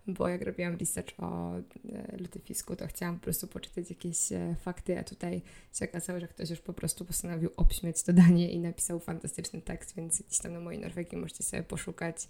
bo 0.07 0.29
jak 0.29 0.43
robiłam 0.43 0.77
research 0.77 1.15
o 1.19 1.59
e, 1.59 2.17
lutyfisku, 2.17 2.77
to 2.77 2.87
chciałam 2.87 3.19
po 3.19 3.25
prostu 3.25 3.47
poczytać 3.47 3.91
jakieś 3.91 4.33
e, 4.33 4.57
fakty, 4.61 4.99
a 4.99 5.05
tutaj 5.05 5.43
się 5.73 5.85
okazało, 5.85 6.21
że 6.21 6.29
ktoś 6.29 6.51
już 6.51 6.61
po 6.61 6.73
prostu 6.73 7.05
postanowił 7.05 7.51
obśmiać 7.57 8.03
to 8.03 8.13
danie 8.13 8.51
i 8.53 8.59
napisał 8.59 9.01
fantastyczny 9.01 9.63
tekst, 9.63 9.97
więc 9.97 10.23
gdzieś 10.23 10.39
tam 10.39 10.53
na 10.53 10.61
mojej 10.61 10.81
Norwegii 10.81 11.19
możecie 11.19 11.43
sobie 11.43 11.63
poszukać 11.63 12.29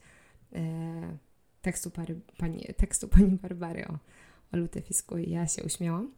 e, 0.53 1.16
tekstu, 1.62 1.90
pani, 2.37 2.66
tekstu 2.77 3.09
pani 3.09 3.31
Barbary 3.31 3.88
o, 3.88 3.99
o 4.53 4.57
lutyfisku 4.57 5.18
i 5.18 5.31
ja 5.31 5.49
się 5.49 5.62
uśmiałam. 5.64 6.12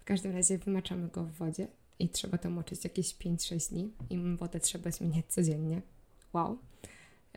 W 0.00 0.04
każdym 0.04 0.32
razie 0.32 0.58
wymaczamy 0.58 1.08
go 1.08 1.24
w 1.24 1.32
wodzie 1.32 1.68
i 1.98 2.08
trzeba 2.08 2.38
to 2.38 2.50
moczyć 2.50 2.84
jakieś 2.84 3.16
5-6 3.16 3.70
dni 3.70 3.92
i 4.10 4.36
wodę 4.36 4.60
trzeba 4.60 4.90
zmieniać 4.90 5.26
codziennie. 5.28 5.82
Wow. 6.32 6.58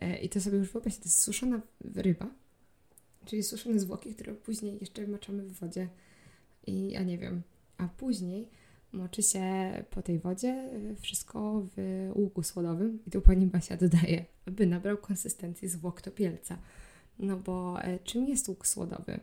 E, 0.01 0.17
I 0.17 0.29
to 0.29 0.41
sobie 0.41 0.57
już 0.57 0.71
wyobraźcie, 0.71 1.01
to 1.01 1.05
jest 1.05 1.21
suszona 1.21 1.61
ryba, 1.95 2.27
czyli 3.25 3.43
suszone 3.43 3.79
zwłoki, 3.79 4.15
które 4.15 4.33
później 4.33 4.77
jeszcze 4.81 5.07
maczamy 5.07 5.43
w 5.43 5.51
wodzie 5.51 5.87
i 6.67 6.91
ja 6.91 7.03
nie 7.03 7.17
wiem, 7.17 7.41
a 7.77 7.87
później 7.87 8.49
moczy 8.91 9.23
się 9.23 9.43
po 9.89 10.01
tej 10.01 10.19
wodzie 10.19 10.49
e, 10.49 10.95
wszystko 10.95 11.63
w 11.75 12.09
łuku 12.15 12.43
słodowym 12.43 12.99
i 13.07 13.11
tu 13.11 13.21
pani 13.21 13.45
Basia 13.45 13.77
dodaje, 13.77 14.25
aby 14.45 14.67
nabrał 14.67 14.97
konsystencji 14.97 15.67
zwłok 15.67 16.01
topielca. 16.01 16.57
No 17.19 17.37
bo 17.37 17.81
e, 17.81 17.99
czym 17.99 18.27
jest 18.27 18.47
łuk 18.47 18.67
słodowy? 18.67 19.19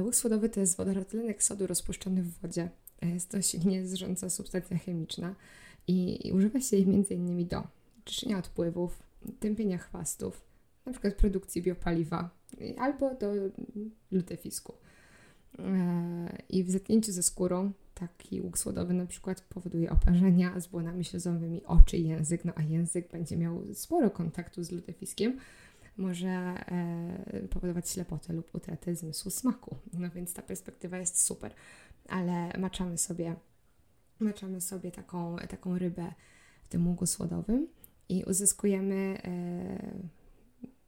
Łuk 0.00 0.16
słodowy 0.16 0.48
to 0.48 0.60
jest 0.60 0.76
wodorotlenek 0.76 1.42
sodu 1.42 1.66
rozpuszczony 1.66 2.22
w 2.22 2.40
wodzie. 2.40 2.68
Jest 3.08 3.30
to 3.30 3.42
silnie 3.42 3.86
zrządza 3.86 4.30
substancja 4.30 4.78
chemiczna 4.78 5.34
i, 5.86 6.28
i 6.28 6.32
używa 6.32 6.60
się 6.60 6.76
jej 6.76 6.84
m.in. 6.84 7.48
do 7.48 7.62
czyszczenia 8.04 8.38
odpływów, 8.38 9.02
tępienia 9.40 9.78
chwastów, 9.78 10.44
przykład 10.92 11.14
produkcji 11.14 11.62
biopaliwa, 11.62 12.30
albo 12.78 13.14
do 13.14 13.32
lutefisku. 14.10 14.74
E, 15.58 16.42
I 16.48 16.64
w 16.64 16.70
zetknięciu 16.70 17.12
ze 17.12 17.22
skórą 17.22 17.72
taki 17.94 18.40
łuk 18.40 18.58
słodowy 18.58 18.94
na 18.94 19.06
przykład 19.06 19.40
powoduje 19.40 19.90
oparzenia 19.90 20.60
z 20.60 20.66
błonami 20.66 21.04
ślezowymi 21.04 21.64
oczy 21.64 21.96
i 21.96 22.08
język, 22.08 22.44
no 22.44 22.52
a 22.56 22.62
język 22.62 23.10
będzie 23.10 23.36
miał 23.36 23.62
sporo 23.74 24.10
kontaktu 24.10 24.64
z 24.64 24.70
lutefiskiem, 24.70 25.38
może 25.96 26.28
e, 26.28 27.48
powodować 27.50 27.90
ślepotę 27.90 28.32
lub 28.32 28.54
utratę 28.54 28.94
zmysłu 28.96 29.30
smaku. 29.30 29.76
No 29.92 30.10
więc 30.10 30.34
ta 30.34 30.42
perspektywa 30.42 30.98
jest 30.98 31.20
super, 31.20 31.54
ale 32.08 32.52
maczamy 32.58 32.98
sobie, 32.98 33.36
maczamy 34.20 34.60
sobie 34.60 34.90
taką, 34.90 35.36
taką 35.36 35.78
rybę 35.78 36.12
w 36.62 36.68
tym 36.68 36.88
łuku 36.88 37.06
słodowym 37.06 37.66
i 38.08 38.24
uzyskujemy 38.24 39.18
e, 39.24 40.08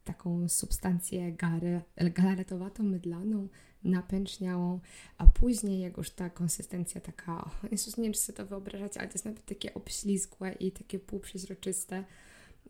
taką 0.04 0.48
substancję 0.48 1.32
gary, 1.32 1.80
galaretowatą, 1.96 2.82
mydlaną, 2.82 3.48
napęczniałą, 3.84 4.80
a 5.18 5.26
później 5.26 5.80
jak 5.80 5.96
już 5.96 6.10
ta 6.10 6.30
konsystencja 6.30 7.00
taka, 7.00 7.50
Jezus, 7.70 7.96
nie 7.96 8.04
wiem 8.04 8.12
czy 8.12 8.20
sobie 8.20 8.36
to 8.36 8.46
wyobrażać, 8.46 8.96
ale 8.96 9.08
to 9.08 9.14
jest 9.14 9.24
nawet 9.24 9.44
takie 9.44 9.74
obślizgłe 9.74 10.52
i 10.52 10.72
takie 10.72 10.98
półprzeźroczyste 10.98 12.04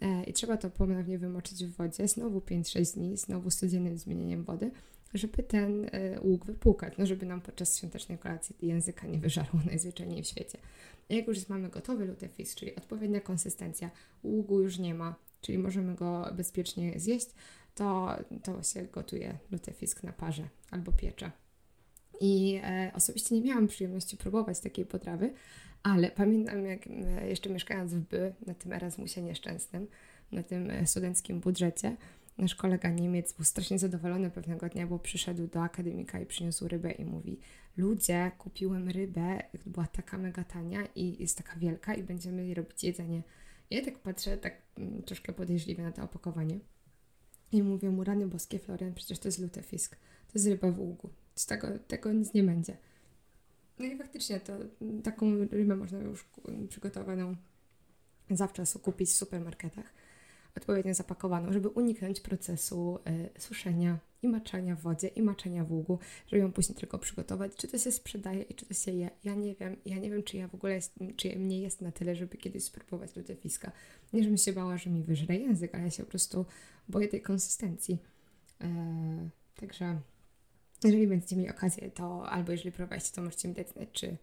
e, 0.01 0.25
i 0.25 0.33
trzeba 0.33 0.57
to 0.57 0.71
ponownie 0.71 1.19
wymoczyć 1.19 1.65
w 1.65 1.77
wodzie, 1.77 2.09
znowu 2.09 2.39
5-6 2.39 2.95
dni, 2.95 3.17
znowu 3.17 3.51
z 3.51 3.57
codziennym 3.57 3.99
zmienieniem 3.99 4.45
wody, 4.45 4.71
żeby 5.15 5.43
ten 5.43 5.85
e, 5.93 6.21
łuk 6.21 6.47
wypłukać, 6.47 6.95
no 6.99 7.07
żeby 7.07 7.27
nam 7.27 7.41
podczas 7.41 7.79
świątecznej 7.79 8.19
kolacji 8.19 8.57
języka 8.63 9.07
nie 9.07 9.19
wyżarło 9.19 9.61
najzwyczajniej 9.71 10.23
w 10.23 10.27
świecie. 10.27 10.59
Jak 11.09 11.27
już 11.27 11.49
mamy 11.49 11.69
gotowy 11.69 12.05
lutefis, 12.05 12.55
czyli 12.55 12.77
odpowiednia 12.77 13.21
konsystencja, 13.21 13.91
ługu 14.25 14.63
już 14.63 14.79
nie 14.79 14.95
ma, 14.95 15.15
czyli 15.41 15.59
możemy 15.59 15.95
go 15.95 16.31
bezpiecznie 16.37 17.01
zjeść, 17.01 17.27
to, 17.75 18.17
to 18.43 18.63
się 18.63 18.83
gotuje 18.83 19.39
lutefisk 19.51 20.03
na 20.03 20.13
parze 20.13 20.49
albo 20.71 20.93
piecze. 20.93 21.31
I 22.21 22.61
e, 22.65 22.91
osobiście 22.95 23.35
nie 23.35 23.41
miałam 23.41 23.67
przyjemności 23.67 24.17
próbować 24.17 24.61
takiej 24.61 24.87
potrawy, 24.87 25.33
ale 25.83 26.11
pamiętam, 26.11 26.67
jak 26.67 26.87
e, 26.87 27.29
jeszcze 27.29 27.51
mieszkając 27.51 27.95
w 27.95 28.01
By, 28.01 28.35
na 28.47 28.55
tym 28.55 28.73
Erasmusie 28.73 29.23
nieszczęsnym, 29.23 29.87
na 30.33 30.43
tym 30.43 30.71
e, 30.71 30.87
studenckim 30.87 31.41
budżecie, 31.41 31.97
nasz 32.39 32.55
kolega 32.55 32.91
Niemiec 32.91 33.33
był 33.33 33.45
strasznie 33.45 33.79
zadowolony 33.79 34.31
pewnego 34.31 34.69
dnia, 34.69 34.87
bo 34.87 34.99
przyszedł 34.99 35.47
do 35.47 35.63
akademika 35.63 36.21
i 36.21 36.27
przyniósł 36.27 36.69
rybę 36.69 36.93
i 36.93 37.05
mówi: 37.05 37.41
Ludzie, 37.77 38.31
kupiłem 38.39 38.89
rybę, 38.91 39.43
była 39.67 39.87
taka 39.87 40.19
mega 40.19 40.45
tania 40.45 40.89
i 40.95 41.23
jest 41.23 41.39
taka 41.39 41.57
wielka, 41.57 41.95
i 41.95 42.03
będziemy 42.03 42.45
jej 42.45 42.55
robić 42.55 42.85
jedzenie. 42.85 43.23
Ja 43.71 43.85
tak 43.85 43.99
patrzę, 43.99 44.37
tak 44.37 44.63
mm, 44.79 45.03
troszkę 45.03 45.33
podejrzliwie 45.33 45.83
na 45.83 45.93
to 45.93 46.03
opakowanie 46.03 46.59
i 47.53 47.63
mówię 47.63 47.91
mu, 47.91 48.05
rany 48.05 48.27
boskie, 48.27 48.59
Florian, 48.59 48.95
przecież 48.95 49.19
to 49.19 49.29
jest 49.29 49.39
lutefisk, 49.39 49.97
to 49.97 50.33
jest 50.35 50.47
ryba 50.47 50.71
w 50.71 50.81
ługu, 50.81 51.11
z 51.35 51.47
tego, 51.47 51.69
tego 51.79 52.13
nic 52.13 52.35
nie 52.35 52.43
będzie. 52.43 52.77
No 53.79 53.85
i 53.85 53.99
faktycznie 53.99 54.41
to 54.41 54.53
taką 55.05 55.39
rybę 55.39 55.77
można 55.77 55.99
już 55.99 56.29
przygotowaną 56.69 57.37
zawczasu 58.31 58.79
kupić 58.79 59.09
w 59.09 59.13
supermarketach. 59.13 59.95
Odpowiednio 60.57 60.95
zapakowaną, 60.95 61.53
żeby 61.53 61.69
uniknąć 61.69 62.21
procesu 62.21 62.99
y, 63.37 63.41
suszenia 63.41 63.99
i 64.23 64.29
maczania 64.29 64.77
w 64.77 64.81
wodzie 64.81 65.09
i 65.09 65.23
maczania 65.23 65.65
w 65.65 65.73
ługu, 65.73 65.99
żeby 66.27 66.43
ją 66.43 66.53
później 66.53 66.79
tylko 66.79 66.99
przygotować. 66.99 67.53
Czy 67.57 67.69
to 67.69 67.79
się 67.79 67.93
sprzedaje 67.93 68.43
i 68.43 68.55
czy 68.55 68.67
to 68.67 68.75
się 68.75 68.93
je? 68.93 69.11
Ja 69.25 69.35
nie 69.35 69.55
wiem. 69.55 69.77
Ja 69.87 69.99
nie 69.99 70.11
wiem, 70.11 70.23
czy 70.23 70.37
ja 70.37 70.49
w 70.49 70.55
ogóle 70.55 70.75
jest, 70.75 70.95
czy 71.17 71.39
mnie 71.39 71.61
jest 71.61 71.81
na 71.81 71.93
tyle, 71.93 72.17
żeby 72.17 72.37
kiedyś 72.37 72.65
spróbować 72.65 73.17
lutefiska. 73.17 73.73
Nie, 74.13 74.23
żebym 74.23 74.39
się 74.39 74.53
bała, 74.53 74.79
że 74.79 74.91
mi 74.91 75.03
wyżre 75.03 75.37
język, 75.37 75.75
ale 75.75 75.85
ja 75.85 75.91
się 75.91 76.03
po 76.03 76.11
prostu 76.11 76.47
boję 76.89 77.09
tej 77.09 77.23
konsystencji. 77.23 77.99
Eee, 78.61 79.31
także 79.55 80.01
jeżeli 80.85 81.07
będziecie 81.07 81.37
mieli 81.37 81.51
okazję, 81.51 81.91
to 81.91 82.31
albo 82.31 82.53
jeżeli 82.53 82.73
próbowaliście, 82.73 83.15
to 83.15 83.23
możecie 83.23 83.49
mi 83.49 83.55
dać 83.55 83.69
znać, 83.69 83.89
czy, 83.93 84.17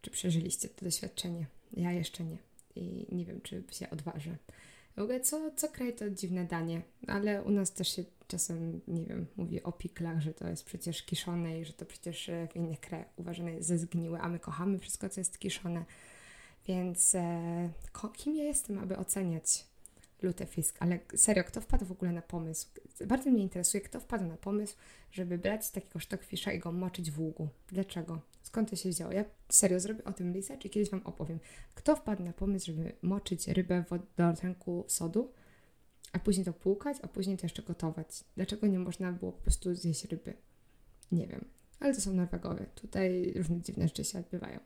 czy 0.00 0.10
przeżyliście 0.10 0.68
to 0.68 0.84
doświadczenie. 0.84 1.46
Ja 1.72 1.92
jeszcze 1.92 2.24
nie 2.24 2.38
i 2.76 3.06
nie 3.12 3.24
wiem, 3.24 3.40
czy 3.40 3.62
się 3.72 3.90
odważę. 3.90 4.36
W 4.96 5.00
ogóle 5.00 5.20
co, 5.20 5.50
co 5.56 5.68
kraj 5.68 5.94
to 5.94 6.10
dziwne 6.10 6.44
danie, 6.44 6.82
ale 7.06 7.42
u 7.42 7.50
nas 7.50 7.72
też 7.72 7.96
się 7.96 8.04
czasem, 8.28 8.80
nie 8.88 9.04
wiem, 9.04 9.26
mówi 9.36 9.62
o 9.62 9.72
piklach, 9.72 10.20
że 10.20 10.34
to 10.34 10.48
jest 10.48 10.64
przecież 10.64 11.02
kiszone 11.02 11.60
i 11.60 11.64
że 11.64 11.72
to 11.72 11.86
przecież 11.86 12.28
e, 12.28 12.48
w 12.52 12.56
innych 12.56 12.80
krajach 12.80 13.06
uważane 13.16 13.52
jest 13.52 13.68
za 13.68 13.76
zgniłe, 13.76 14.20
a 14.20 14.28
my 14.28 14.38
kochamy 14.38 14.78
wszystko, 14.78 15.08
co 15.08 15.20
jest 15.20 15.38
kiszone. 15.38 15.84
Więc 16.66 17.14
e, 17.14 17.70
kim 18.16 18.36
ja 18.36 18.44
jestem, 18.44 18.78
aby 18.78 18.96
oceniać 18.96 19.64
lutefisk? 20.22 20.76
Ale 20.80 20.98
serio, 21.16 21.44
kto 21.44 21.60
wpadł 21.60 21.84
w 21.84 21.92
ogóle 21.92 22.12
na 22.12 22.22
pomysł? 22.22 22.68
Bardzo 23.06 23.30
mnie 23.30 23.42
interesuje, 23.42 23.80
kto 23.80 24.00
wpadł 24.00 24.24
na 24.24 24.36
pomysł, 24.36 24.76
żeby 25.12 25.38
brać 25.38 25.70
takiego 25.70 25.98
sztokfisza 25.98 26.52
i 26.52 26.58
go 26.58 26.72
moczyć 26.72 27.10
w 27.10 27.20
ługu. 27.20 27.48
Dlaczego? 27.68 28.20
Skąd 28.46 28.70
to 28.70 28.76
się 28.76 28.88
wzięło? 28.88 29.12
Ja 29.12 29.24
serio 29.48 29.80
zrobię 29.80 30.04
o 30.04 30.12
tym 30.12 30.34
research 30.34 30.64
i 30.64 30.70
kiedyś 30.70 30.90
Wam 30.90 31.00
opowiem. 31.04 31.38
Kto 31.74 31.96
wpadł 31.96 32.22
na 32.22 32.32
pomysł, 32.32 32.66
żeby 32.66 32.92
moczyć 33.02 33.48
rybę 33.48 33.84
w 33.84 33.88
wodorynku 33.88 34.84
sodu, 34.88 35.32
a 36.12 36.18
później 36.18 36.44
to 36.44 36.52
płukać, 36.52 36.96
a 37.02 37.08
później 37.08 37.36
to 37.36 37.46
jeszcze 37.46 37.62
gotować? 37.62 38.24
Dlaczego 38.36 38.66
nie 38.66 38.78
można 38.78 39.12
było 39.12 39.32
po 39.32 39.42
prostu 39.42 39.74
zjeść 39.74 40.04
ryby? 40.04 40.34
Nie 41.12 41.26
wiem. 41.26 41.44
Ale 41.80 41.94
to 41.94 42.00
są 42.00 42.12
Norwegowie. 42.12 42.66
Tutaj 42.74 43.32
różne 43.36 43.60
dziwne 43.60 43.88
rzeczy 43.88 44.04
się 44.04 44.18
odbywają. 44.18 44.60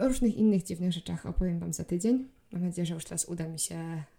O 0.00 0.08
różnych 0.08 0.36
innych 0.36 0.62
dziwnych 0.62 0.92
rzeczach 0.92 1.26
opowiem 1.26 1.58
Wam 1.58 1.72
za 1.72 1.84
tydzień. 1.84 2.28
Mam 2.52 2.62
nadzieję, 2.62 2.86
że 2.86 2.94
już 2.94 3.04
teraz 3.04 3.24
uda 3.24 3.48
mi 3.48 3.58
się 3.58 3.76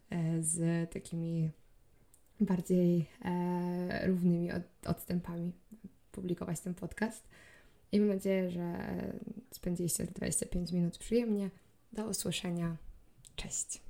e, 0.09 0.43
z 0.43 0.89
takimi 0.93 1.51
bardziej 2.39 3.05
e, 3.25 4.07
równymi 4.07 4.51
od, 4.51 4.63
odstępami 4.85 5.51
publikować 6.11 6.59
ten 6.59 6.73
podcast. 6.73 7.27
I 7.91 7.99
mam 7.99 8.09
nadzieję, 8.09 8.51
że 8.51 8.77
spędziliście 9.51 10.03
25 10.03 10.71
minut 10.71 10.97
przyjemnie. 10.97 11.49
Do 11.93 12.05
usłyszenia. 12.05 12.77
Cześć. 13.35 13.81